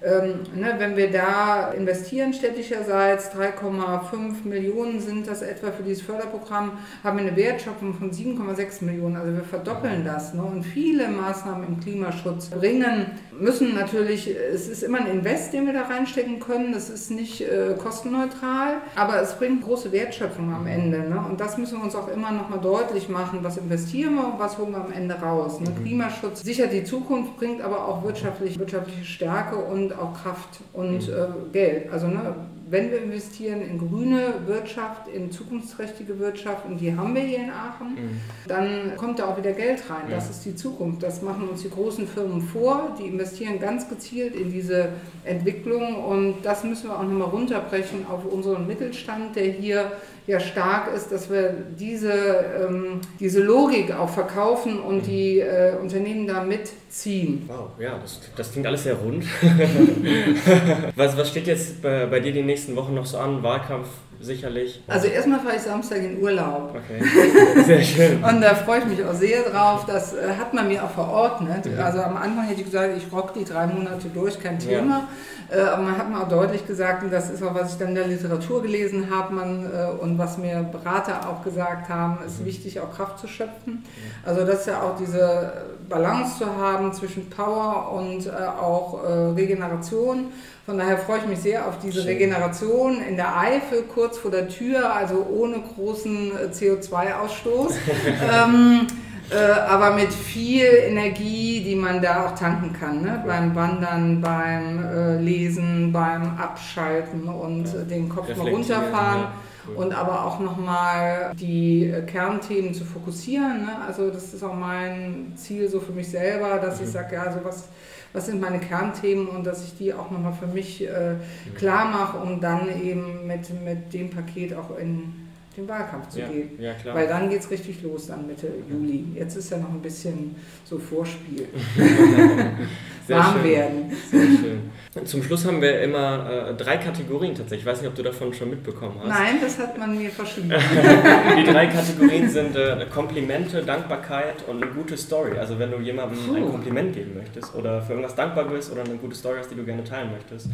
ähm, 0.03 0.41
ne, 0.55 0.74
wenn 0.79 0.98
wir 0.98 1.12
da 1.12 1.72
investieren 1.74 2.34
städtischerseits, 2.34 3.29
3,5 3.36 4.48
Millionen 4.48 5.00
sind 5.00 5.27
das 5.27 5.43
etwa 5.43 5.72
für 5.72 5.84
dieses 5.84 6.01
Förderprogramm, 6.01 6.79
haben 7.03 7.20
wir 7.20 7.27
eine 7.27 7.36
Wertschöpfung 7.36 7.93
von 7.93 8.12
7,6 8.12 8.84
Millionen. 8.84 9.15
Also 9.15 9.31
wir 9.34 9.43
verdoppeln 9.43 10.03
das. 10.03 10.34
Ne? 10.34 10.41
Und 10.41 10.63
viele 10.63 11.08
Maßnahmen 11.08 11.67
im 11.67 11.79
Klimaschutz 11.79 12.48
bringen, 12.48 13.12
müssen 13.39 13.75
natürlich, 13.75 14.27
es 14.27 14.67
ist 14.67 14.81
immer 14.81 15.00
ein 15.00 15.05
Invest, 15.05 15.53
den 15.53 15.67
wir 15.67 15.74
da 15.74 15.84
reinstecken 15.84 16.39
können. 16.39 16.74
Das 16.74 16.89
ist 16.89 17.12
nicht 17.12 17.41
äh, 17.41 17.75
kostenneutral, 17.77 18.77
aber 18.96 19.22
es 19.22 19.34
bringt 19.34 19.63
große 19.63 19.91
Wertschöpfung 19.91 20.51
am 20.51 20.65
Ende. 20.65 21.01
Ne? 21.01 21.24
Und 21.29 21.39
das 21.39 21.60
müssen 21.60 21.77
wir 21.77 21.84
uns 21.84 21.96
auch 21.96 22.08
immer 22.08 22.31
nochmal 22.31 22.60
deutlich 22.60 23.08
machen. 23.08 23.39
Was 23.43 23.58
investieren 23.58 24.15
wir 24.15 24.25
und 24.34 24.39
was 24.39 24.58
holen 24.58 24.72
wir 24.72 24.84
am 24.84 24.91
Ende 24.91 25.13
raus? 25.13 25.60
Ne? 25.60 25.70
Mhm. 25.70 25.84
Klimaschutz 25.84 26.41
sichert 26.41 26.74
die 26.74 26.84
Zukunft, 26.84 27.38
bringt 27.38 27.62
aber 27.62 27.88
auch 27.88 28.03
wirtschaftlich, 28.03 28.58
wirtschaftliche 28.58 29.05
Stärke 29.05 29.58
und 29.58 29.90
auch 30.00 30.13
Kraft 30.21 30.60
und 30.74 31.07
mhm. 31.07 31.13
äh, 31.13 31.51
Geld. 31.51 31.91
Also 31.91 32.07
ne, 32.07 32.36
wenn 32.71 32.89
wir 32.89 33.03
investieren 33.03 33.61
in 33.61 33.77
grüne 33.77 34.33
Wirtschaft, 34.45 35.09
in 35.09 35.29
zukunftsträchtige 35.29 36.17
Wirtschaft, 36.19 36.65
und 36.65 36.77
die 36.77 36.95
haben 36.95 37.13
wir 37.13 37.21
hier 37.21 37.39
in 37.39 37.49
Aachen, 37.49 37.95
mhm. 37.95 38.21
dann 38.47 38.95
kommt 38.95 39.19
da 39.19 39.27
auch 39.27 39.37
wieder 39.37 39.51
Geld 39.51 39.83
rein. 39.89 40.09
Ja. 40.09 40.15
Das 40.15 40.29
ist 40.29 40.45
die 40.45 40.55
Zukunft. 40.55 41.03
Das 41.03 41.21
machen 41.21 41.49
uns 41.49 41.63
die 41.63 41.69
großen 41.69 42.07
Firmen 42.07 42.41
vor. 42.41 42.95
Die 42.97 43.07
investieren 43.07 43.59
ganz 43.59 43.89
gezielt 43.89 44.35
in 44.35 44.51
diese 44.51 44.89
Entwicklung 45.25 46.03
und 46.05 46.43
das 46.43 46.63
müssen 46.63 46.89
wir 46.89 46.97
auch 46.97 47.03
nochmal 47.03 47.27
runterbrechen 47.27 48.07
auf 48.07 48.25
unseren 48.25 48.65
Mittelstand, 48.65 49.35
der 49.35 49.51
hier 49.51 49.91
ja 50.27 50.39
stark 50.39 50.93
ist, 50.95 51.11
dass 51.11 51.29
wir 51.29 51.53
diese, 51.77 52.13
ähm, 52.13 53.01
diese 53.19 53.41
Logik 53.41 53.91
auch 53.91 54.09
verkaufen 54.09 54.79
und 54.79 54.97
mhm. 54.97 55.03
die 55.03 55.39
äh, 55.39 55.75
Unternehmen 55.81 56.27
da 56.27 56.43
mitziehen. 56.43 57.43
Wow, 57.47 57.71
ja, 57.79 57.97
das, 57.99 58.19
das 58.35 58.51
klingt 58.51 58.67
alles 58.67 58.83
sehr 58.83 58.95
rund. 58.95 59.25
was, 60.95 61.17
was 61.17 61.29
steht 61.29 61.47
jetzt 61.47 61.81
bei, 61.81 62.05
bei 62.05 62.19
dir 62.19 62.31
die 62.31 62.43
nächsten 62.61 62.75
Wochen 62.75 62.93
noch 62.93 63.07
so 63.07 63.17
an? 63.17 63.41
Wahlkampf 63.41 63.87
sicherlich. 64.21 64.81
Also 64.87 65.07
erstmal 65.07 65.39
fahre 65.39 65.55
ich 65.55 65.61
Samstag 65.61 65.97
in 65.97 66.21
Urlaub. 66.21 66.75
Okay, 66.75 67.63
sehr 67.65 67.81
schön. 67.81 68.23
und 68.23 68.41
da 68.41 68.55
freue 68.55 68.79
ich 68.79 68.85
mich 68.85 69.03
auch 69.03 69.13
sehr 69.13 69.43
drauf. 69.43 69.85
Das 69.85 70.13
äh, 70.13 70.35
hat 70.39 70.53
man 70.53 70.67
mir 70.67 70.83
auch 70.83 70.91
verordnet. 70.91 71.65
Mhm. 71.65 71.79
Also 71.79 72.01
am 72.01 72.17
Anfang 72.17 72.45
hätte 72.45 72.61
ich 72.61 72.65
gesagt, 72.65 72.91
ich 72.97 73.11
rock 73.11 73.33
die 73.33 73.43
drei 73.43 73.67
Monate 73.67 74.07
durch, 74.13 74.39
kein 74.39 74.59
Thema. 74.59 75.07
Ja. 75.51 75.57
Äh, 75.57 75.61
aber 75.61 75.81
man 75.83 75.97
hat 75.97 76.09
mir 76.09 76.21
auch 76.21 76.29
deutlich 76.29 76.65
gesagt, 76.65 77.03
und 77.03 77.11
das 77.11 77.29
ist 77.29 77.43
auch, 77.43 77.53
was 77.53 77.73
ich 77.73 77.79
dann 77.79 77.89
in 77.89 77.95
der 77.95 78.07
Literatur 78.07 78.61
gelesen 78.61 79.09
habe, 79.09 79.33
man, 79.33 79.65
äh, 79.65 80.01
und 80.01 80.17
was 80.17 80.37
mir 80.37 80.63
Berater 80.63 81.29
auch 81.29 81.43
gesagt 81.43 81.89
haben, 81.89 82.19
ist 82.25 82.41
mhm. 82.41 82.45
wichtig, 82.45 82.79
auch 82.79 82.95
Kraft 82.95 83.19
zu 83.19 83.27
schöpfen. 83.27 83.83
Also 84.25 84.45
das 84.45 84.61
ist 84.61 84.67
ja 84.67 84.81
auch 84.81 84.95
diese 84.97 85.53
Balance 85.89 86.37
zu 86.37 86.45
haben 86.45 86.93
zwischen 86.93 87.29
Power 87.29 87.91
und 87.91 88.31
auch 88.31 89.03
Regeneration. 89.35 90.31
Von 90.65 90.77
daher 90.77 90.97
freue 90.97 91.17
ich 91.17 91.25
mich 91.25 91.39
sehr 91.39 91.67
auf 91.67 91.79
diese 91.79 92.05
Regeneration 92.05 93.01
in 93.01 93.15
der 93.15 93.35
Eifel, 93.35 93.83
kurz 93.83 94.10
vor 94.17 94.31
der 94.31 94.47
Tür, 94.49 94.93
also 94.93 95.25
ohne 95.29 95.61
großen 95.61 96.31
CO2-Ausstoß. 96.51 97.73
ähm, 98.31 98.87
äh, 99.31 99.35
aber 99.35 99.91
mit 99.91 100.11
viel 100.11 100.65
Energie, 100.65 101.63
die 101.63 101.75
man 101.75 102.01
da 102.01 102.25
auch 102.25 102.35
tanken 102.35 102.73
kann. 102.73 103.01
Ne? 103.01 103.23
Beim 103.25 103.55
Wandern, 103.55 104.19
beim 104.19 104.83
äh, 104.83 105.17
Lesen, 105.17 105.93
beim 105.93 106.37
Abschalten 106.37 107.29
und 107.29 107.65
ja. 107.65 107.81
den 107.83 108.09
Kopf 108.09 108.35
mal 108.35 108.49
runterfahren. 108.49 109.21
Ja. 109.21 109.31
Und 109.75 109.93
aber 109.93 110.25
auch 110.25 110.39
nochmal 110.39 111.33
die 111.39 111.93
Kernthemen 112.07 112.73
zu 112.73 112.83
fokussieren. 112.83 113.65
Ne? 113.65 113.77
Also 113.85 114.09
das 114.09 114.33
ist 114.33 114.43
auch 114.43 114.55
mein 114.55 115.33
Ziel 115.35 115.69
so 115.69 115.79
für 115.79 115.91
mich 115.91 116.09
selber, 116.09 116.57
dass 116.57 116.79
mhm. 116.79 116.85
ich 116.85 116.91
sage, 116.91 117.15
ja, 117.15 117.31
so 117.31 117.39
was, 117.43 117.69
was 118.13 118.25
sind 118.25 118.41
meine 118.41 118.59
Kernthemen 118.59 119.27
und 119.27 119.45
dass 119.45 119.63
ich 119.63 119.77
die 119.77 119.93
auch 119.93 120.09
nochmal 120.09 120.33
für 120.33 120.47
mich 120.47 120.87
äh, 120.87 121.15
klar 121.55 121.85
mache, 121.85 122.17
um 122.17 122.41
dann 122.41 122.69
eben 122.81 123.27
mit, 123.27 123.50
mit 123.63 123.93
dem 123.93 124.09
Paket 124.09 124.55
auch 124.55 124.77
in 124.77 125.30
den 125.55 125.68
Wahlkampf 125.68 126.09
zu 126.09 126.20
ja, 126.20 126.27
gehen. 126.27 126.51
Ja. 126.59 126.74
Weil 126.94 127.07
dann 127.07 127.29
geht 127.29 127.42
es 127.42 127.51
richtig 127.51 127.81
los, 127.83 128.07
dann 128.07 128.25
Mitte 128.25 128.48
Juli. 128.70 129.05
Jetzt 129.16 129.35
ist 129.35 129.50
ja 129.51 129.57
noch 129.57 129.70
ein 129.70 129.81
bisschen 129.81 130.35
so 130.64 130.79
Vorspiel. 130.79 131.48
Warm 133.07 133.33
schön. 133.33 133.44
werden. 133.44 133.92
Sehr 134.09 134.22
schön. 134.22 135.05
Zum 135.05 135.24
Schluss 135.24 135.46
haben 135.46 135.61
wir 135.61 135.81
immer 135.81 136.50
äh, 136.50 136.53
drei 136.53 136.77
Kategorien 136.77 137.35
tatsächlich. 137.35 137.61
Ich 137.61 137.66
weiß 137.66 137.81
nicht, 137.81 137.90
ob 137.90 137.96
du 137.96 138.03
davon 138.03 138.33
schon 138.33 138.50
mitbekommen 138.50 138.96
hast. 139.00 139.09
Nein, 139.09 139.35
das 139.42 139.59
hat 139.59 139.77
man 139.77 139.98
mir 139.98 140.09
verschrieben. 140.09 140.50
Die 141.37 141.44
drei 141.44 141.68
Kategorien 141.68 142.29
sind 142.29 142.55
äh, 142.55 142.85
Komplimente, 142.94 143.64
Dankbarkeit 143.64 144.48
und 144.48 144.64
eine 144.64 144.72
gute 144.72 144.96
Story. 144.96 145.37
Also 145.37 145.59
wenn 145.59 145.72
du 145.72 145.79
jemandem 145.79 146.18
Puh. 146.25 146.35
ein 146.35 146.50
Kompliment 146.50 146.94
geben 146.94 147.16
möchtest 147.16 147.53
oder 147.55 147.81
für 147.81 147.94
irgendwas 147.94 148.16
dankbar 148.16 148.46
bist 148.46 148.72
oder 148.72 148.83
eine 148.83 148.96
gute 148.96 149.16
Story 149.16 149.37
hast, 149.40 149.51
die 149.51 149.55
du 149.55 149.66
gerne 149.66 149.83
teilen 149.83 150.11
möchtest, 150.11 150.50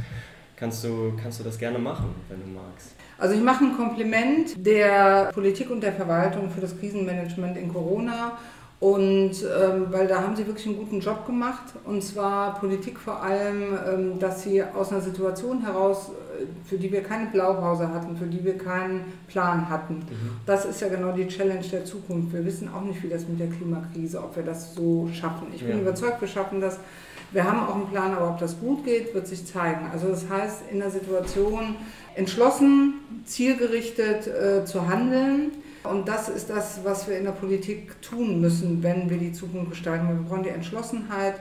kannst 0.57 0.83
du, 0.83 1.13
kannst 1.21 1.39
du 1.39 1.43
das 1.43 1.57
gerne 1.57 1.79
machen, 1.79 2.13
wenn 2.27 2.41
du 2.41 2.47
magst. 2.47 2.91
Also 3.17 3.35
ich 3.35 3.41
mache 3.41 3.63
ein 3.63 3.77
Kompliment 3.77 4.53
der 4.57 5.31
Politik 5.33 5.69
und 5.69 5.81
der 5.81 5.93
Verwaltung 5.93 6.49
für 6.49 6.61
das 6.61 6.77
Krisenmanagement 6.77 7.57
in 7.57 7.71
Corona. 7.71 8.37
Und 8.79 9.31
ähm, 9.41 9.87
weil 9.89 10.05
da 10.05 10.21
haben 10.21 10.35
sie 10.35 10.45
wirklich 10.45 10.67
einen 10.67 10.77
guten 10.77 10.99
Job 10.99 11.25
gemacht. 11.25 11.63
Und 11.83 12.03
zwar 12.03 12.59
Politik 12.59 12.99
vor 12.99 13.23
allem, 13.23 13.75
ähm, 13.91 14.19
dass 14.19 14.43
sie 14.43 14.61
aus 14.61 14.91
einer 14.91 15.01
Situation 15.01 15.61
heraus, 15.61 16.11
äh, 16.39 16.45
für 16.63 16.77
die 16.77 16.91
wir 16.91 17.01
keine 17.01 17.25
Blaupause 17.31 17.91
hatten, 17.91 18.15
für 18.15 18.27
die 18.27 18.43
wir 18.43 18.55
keinen 18.55 19.05
Plan 19.27 19.67
hatten. 19.67 19.95
Mhm. 19.95 20.31
Das 20.45 20.65
ist 20.65 20.79
ja 20.79 20.89
genau 20.89 21.11
die 21.11 21.27
Challenge 21.27 21.65
der 21.71 21.85
Zukunft. 21.85 22.31
Wir 22.33 22.45
wissen 22.45 22.69
auch 22.71 22.81
nicht, 22.81 23.01
wie 23.01 23.09
das 23.09 23.27
mit 23.27 23.39
der 23.39 23.47
Klimakrise, 23.47 24.19
ob 24.19 24.35
wir 24.35 24.43
das 24.43 24.75
so 24.75 25.09
schaffen. 25.11 25.47
Ich 25.55 25.61
bin 25.61 25.77
ja. 25.77 25.81
überzeugt, 25.81 26.21
wir 26.21 26.27
schaffen 26.27 26.61
das. 26.61 26.77
Wir 27.31 27.43
haben 27.43 27.67
auch 27.67 27.75
einen 27.75 27.87
Plan, 27.87 28.13
aber 28.13 28.29
ob 28.29 28.39
das 28.39 28.59
gut 28.59 28.85
geht, 28.85 29.13
wird 29.13 29.27
sich 29.27 29.45
zeigen. 29.45 29.89
Also 29.91 30.07
das 30.07 30.29
heißt, 30.29 30.63
in 30.71 30.79
der 30.79 30.89
Situation 30.89 31.75
entschlossen, 32.15 32.95
zielgerichtet 33.25 34.27
äh, 34.27 34.65
zu 34.65 34.87
handeln. 34.87 35.51
Und 35.83 36.07
das 36.07 36.29
ist 36.29 36.49
das, 36.49 36.79
was 36.83 37.07
wir 37.07 37.17
in 37.17 37.25
der 37.25 37.31
Politik 37.31 38.01
tun 38.01 38.41
müssen, 38.41 38.81
wenn 38.81 39.09
wir 39.09 39.17
die 39.17 39.33
Zukunft 39.33 39.71
gestalten. 39.71 40.07
Wir 40.07 40.15
brauchen 40.15 40.43
die 40.43 40.49
Entschlossenheit, 40.49 41.35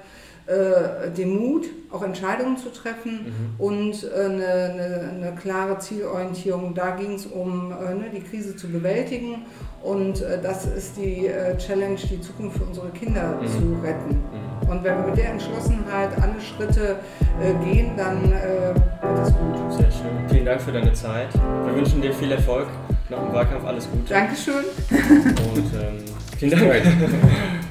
äh, 0.46 1.10
den 1.10 1.36
Mut, 1.40 1.66
auch 1.90 2.02
Entscheidungen 2.02 2.56
zu 2.56 2.72
treffen 2.72 3.26
mhm. 3.58 3.64
und 3.64 4.04
äh, 4.04 4.24
eine, 4.24 4.46
eine, 4.46 5.10
eine, 5.10 5.34
klare 5.34 5.78
Zielorientierung. 5.78 6.72
Da 6.72 6.94
ging 6.94 7.14
es 7.14 7.26
um 7.26 7.72
äh, 7.72 7.94
ne, 7.94 8.10
die 8.14 8.20
Krise 8.20 8.54
zu 8.54 8.68
bewältigen 8.68 9.44
und 9.82 10.22
äh, 10.22 10.40
das 10.40 10.66
ist 10.66 10.96
die 10.96 11.26
äh, 11.26 11.56
Challenge, 11.58 11.96
die 11.96 12.20
Zukunft 12.20 12.58
für 12.58 12.64
unsere 12.64 12.90
Kinder 12.90 13.40
mhm. 13.40 13.46
zu 13.48 13.82
retten. 13.82 14.10
Mhm. 14.10 14.68
Und 14.70 14.84
wenn 14.84 14.96
wir 14.96 15.06
mit 15.06 15.16
der 15.16 15.30
Entschlossenheit 15.30 16.10
alle 16.20 16.40
Schritte 16.40 16.96
äh, 17.40 17.64
gehen, 17.64 17.96
dann 17.96 18.30
wird 18.30 19.26
es 19.26 19.32
gut. 19.32 19.72
Sehr 19.72 19.90
schön. 19.90 20.28
Vielen 20.28 20.44
Dank 20.44 20.60
für 20.60 20.72
deine 20.72 20.92
Zeit. 20.92 21.28
Wir 21.64 21.74
wünschen 21.74 22.02
dir 22.02 22.12
viel 22.12 22.30
Erfolg. 22.32 22.68
Nach 23.08 23.18
dem 23.18 23.32
Wahlkampf 23.32 23.64
alles 23.64 23.88
Gute. 23.90 24.14
Dankeschön. 24.14 24.64
Und 24.90 25.72
ähm, 25.74 26.04
vielen 26.38 26.50
Dank. 26.50 26.72